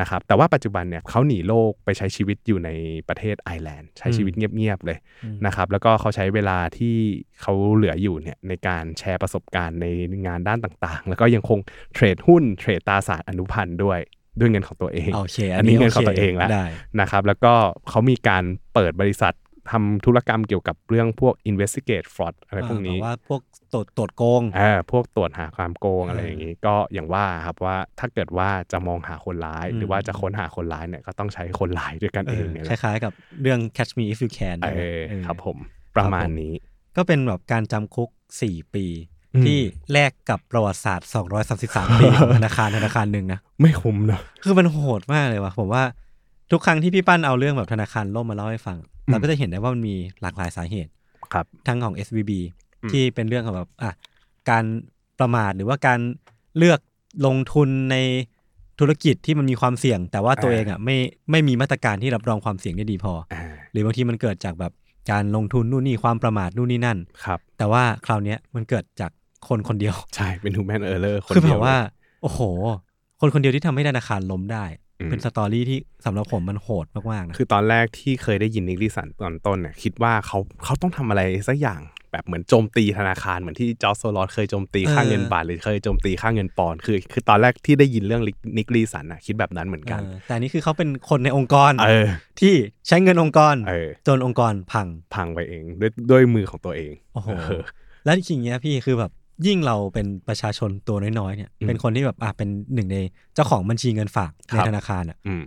[0.00, 2.70] นะครับแต่ว่าปัจจุบันเนี่ยเขาหนีโลกไปใช้ชีวิตอยู่ใน
[3.08, 6.96] ประเทศไอร์แลนด์ใช้ชีวิตเงียบๆเลยอืมนะครับแล้วก็เขาใช้เวลาที่
[7.40, 9.86] เขาเหลืออยู่เนี่ยในการแชร์ประสบการณ์ใน
[10.26, 11.58] งานด้านต่างๆ แล้วก็ยังคง
[11.94, 14.00] เทรดหุ้นเทรดตราสารอนุพันธ์ด้วย
[14.40, 16.66] ด้วยเงินของตัวเองโอเคอันนี้เงินของตัวเองแล้วได้
[17.00, 17.52] นะครับแล้วก็
[17.88, 18.44] เขามีการ
[18.74, 19.34] เปิดบริษัท
[19.70, 23.40] ทำธุรกรรมเกี่ยวกับเรื่องพวก investigate fraud อะไรพวกนี้อ่าแบบว่าพวก
[23.72, 33.12] ตรวจตรวจโกงอ่าพวกตรวจหาความโกงอ่าอะไรอย่างนี้ ก็อย่างว่าครับว่าถ้าเกิดว่าจะมองหาคนร้ายอืมหรือว่าจะค้นหาคนร้ายเนี่ยก็ต้องใช้คนร้ายด้วยกันเอเองอเนี่ยแหคละล้ายๆกับ
[33.42, 35.56] เรื่อง Catch Me If You Can เอด้วยอเออครับผม
[35.96, 36.54] ประมาณนี้
[36.96, 38.08] ก็เป็นแบบการจำคุก
[38.42, 38.86] 4 ปี
[39.34, 39.58] อืมที่
[39.92, 41.08] แลกกับประวัติศาสตร์
[41.50, 45.82] 233 ปีของธนาคารธนาคารหนึ่งนะ ไม่คุ้มเนอะคือมันโหดมากเลยว่ะผมว่า
[46.50, 50.90] ทุกครั้งที่พี่ปั้นเอาเรื่องแบบธนาคารล่มมาเล่าให้ฟังอืมเราก็จะเห็นได้ว่ามันมีหลากหลายสาเหตุ
[51.32, 52.30] ครับทั้งของ SVB
[52.82, 53.90] อืมที่เป็นเรื่องของแบบอะ
[54.50, 54.64] การ
[55.18, 55.98] ประมาทหรือว่าการ
[56.58, 56.80] เลือก
[57.26, 57.96] ลงทุนใน
[58.80, 60.96] ธุรกิจที่มันมีความเสี่ยง แต่ว่าตัวเองอะไม่
[61.30, 63.42] ไม่มีมาตรการที่รับรองความเสี่ยงได้ดีพออ่า
[63.72, 64.72] หรือบางทีมันเกิดจากแบบ
[65.10, 69.10] การลงทุนนู่นนี่ความประมาทนู่นนี่นั่นครับ แต่ว่าคราวเนี้ยมันเกิดจาก
[69.48, 71.90] คนคนเดียว ใช่เป็น human error คนเดียวเลย คือแบบว่า
[72.22, 72.40] โอ้โห
[73.20, 81.80] คนคนเดียวที่ทำให้ธนาคารล้มได้อืม เป็น story ที่สำหรับผมมันโหดมากๆนะคือตอนแรกที่เคยได้ยินนิกลีสันตอนต้นเนี่ยคิดว่าเขาเขาต้องทำอะไรสักอย่าง
[82.12, 88.22] แบบเหมือนโจมตีธนาคารเหมือนที่จอร์จโซรอสเคยโจมตีค่าเงินบาทหรือเคยโจมตีค่าเงินปอนด์คือ คือตอนแรกที่ได้ยินเรื่อง
[88.58, 92.08] นิกลิสันนะคิดแบบนั้นเหมือนกันเออแต่อันนี่คือเขาเป็นคนในองค์กรเออ
[92.40, 92.54] ที่
[92.88, 97.62] ใช้เงินองค์กรเออจนองค์กรพังพังไปเองด้วยด้วยมือของตัวเองโอ้โหเออ
[98.04, 99.10] แล้วจริงๆเนี้ยพี่คือแบบ
[99.46, 102.98] ยิ่งเราเป็นประชาชนตัวน้อยๆเนี่ยอืมเป็นคนที่แบบอะเป็นหนึ่งใน
[103.34, 105.42] เจ้าของบัญชีเงินฝากครัในบธนาคารอะอืม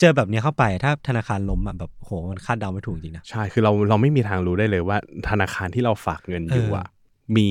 [0.00, 4.96] เจอแบบเนี้ยเข้าไปถ้าธนาคารล้มอะแบบโหมันคาดเดาไม่ถูกจริงนะใช่คือเราเราไม่มีทางรู้ได้เลยว่า
[5.30, 6.86] ธนาคารที่เราฝากเงินอยู่เอออะ
[7.36, 7.48] มี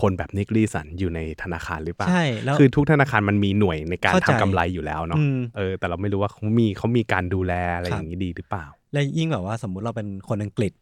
[0.00, 10.81] คนแบบนิกลีสันอยู่ในธนาคารหรือเปล่าใช่แล้วคือทุกธนาคารมันมีหน่วยในการเข้าใจทำกำไรอยู่แล้วเนาะอืมเออแต่เราไม่รู้ว่าเขามีเขามีการดูแลอะไรคอรับย่างนี้ดีหรือเปล่า และยิ่งแบบว่าสมมุติเราเป็นคนอังกฤษอืมอ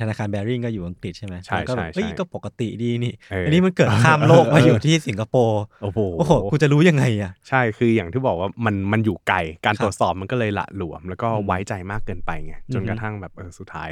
[0.00, 13.90] ธนาคารแบริ่งก็อยู่อังกฤษใช่ไหมใช่แล้วก็แบบใช่เฮ้ยใช่ก็ปกติดีนี่เอออัอันนี้มันเกิดข้ามโลกมาอยู่ที่สิงคโปร์โอ้โหโอ้โหกูจะรู้ยังไงอะ ใช่ คืออย่างที่บอกว่ามันมันอยู่ไกล การครับตรวจสอบมันก็เลยละหลวม แล้วก็อืมไว้ใจมากเกินไปไง จนอือฮึกระทั่งแบบเออสุดท้าย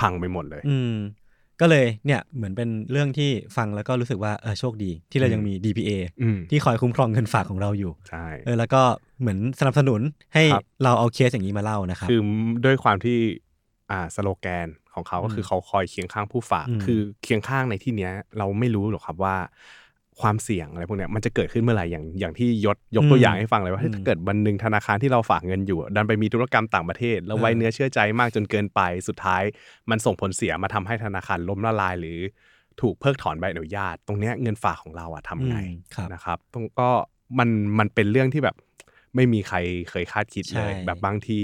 [0.00, 0.94] พังไปหมดเลย อืม
[1.60, 5.90] ก็เลยเนี่ยเหมือนเป็นเรื่องที่ฟังแล้วก็รู้สึกว่าเออโชคดีที่เรายังมี DPA
[6.22, 8.82] อืมที่คอยคุ้มครองเงินฝากของเราอยู่ใช่เออแล้วก็
[9.20, 10.00] เหมือนสนับสนุน
[10.34, 12.22] ให้ครับเราเอาเคสอย่างนี้มาเล่านะครับคือ
[12.64, 13.18] ด้วยความที่
[13.90, 19.36] อ่าสโลแกน ของเขาก็อืมคือเขาคอยเคียงข้างผู้ฝากอืมคือเคียงข้างในที่เนี้ย เราไม่รู้หรอกครับว่า
[20.20, 29.42] ความเสี่ยงอะไรพวกเนี้ยมันจะเกิดขึ้นเมื่อไหร่อย่างอย่างที่ยศยกตัวอย่างให้ฟังเลยว่าเฮ้ยอืมถ้าเกิดวันหนึ่งธนาคารที่เราฝากเงินอยู่ ดันไปมีธุรกรรมต่างประเทศ แล้วไว้เออเนื้อเชื่อใจมากจนเกินไปสุดท้าย
[29.90, 32.18] มันส่งผลเสียมาทำให้ธนาคารล้มละลายหรือ
[32.80, 36.90] ถูกเพิกถอนใบอนุญาต ตรงเนี้ยเงินฝากของเราอะทำไงอืมครับนะครับตรงก็
[37.38, 38.56] มันมันเป็นเรื่องที่แบบ
[39.14, 39.56] ไม่มีใคร
[39.90, 41.40] เคยคาดคิดเลยใช่แบบบางที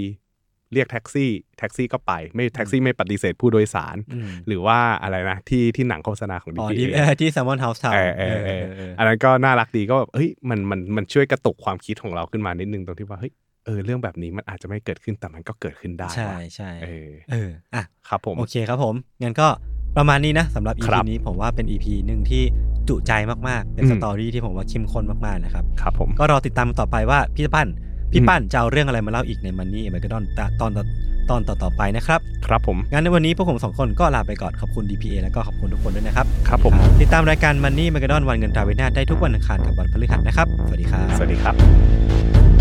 [0.75, 13.33] เรียกแท็กซี่แท็กซี่ก็ไปไม่แท็กซี่ไม่ปฏิเสธผู้โดยสารอืมหรือว่าอะไรนะที่ที่หนังโฆษณาของอ๋อ DPA ที่เออที่ Salmon House ทำเออเออเออเอออันนั้นก็น่ารักดีก็แบบเฮ้ยมันมันมันช่วยกระตุกความคิดของเราขึ้นมานิดนึงตรงที่ว่าเฮ้ย
[13.67, 19.49] เออเรื่องแบบนี้มันอาจจะไม่เกิดขึ้นแต่มันก็เกิดขึ้นได้ ใช่ว่ะใช่เออเอออะครับผมโอเคครับผมงั้นก็
[19.97, 22.43] ประมาณนี้นะสำหรับค EP รับนี้ผมว่าเป็น EP หนึ่งที่
[22.89, 23.13] จุใจ
[23.49, 27.69] มากๆ เป็นอืมสตอรี่ที่ผมว่าเข้มข้นมากๆนะครับครับผมก็รอติดตามต่อไปว่าพี่ปั้น
[28.15, 30.25] พี่อืมปั้นจะเอาเรื่องอะไรมาเล่าอีกในมันนี่เอเมกดอน
[30.61, 30.85] ตอนต่อ
[31.31, 42.54] ตอนต่อๆไปนะครับ ครับผม งั้นในวันนี้พวกผมสองคนก็ลาไปก่อนขอบคุณ DPA แล้วก็ขอบคุณทุกคนด้วยนะครับ ครับผม ติดตามรายการมันนี่เมกดอนวันเงินตราเวนาได้ทุกวันอังคารกับวันพฤหัสนะครับ สวัสดีครับ สวัสดีครับ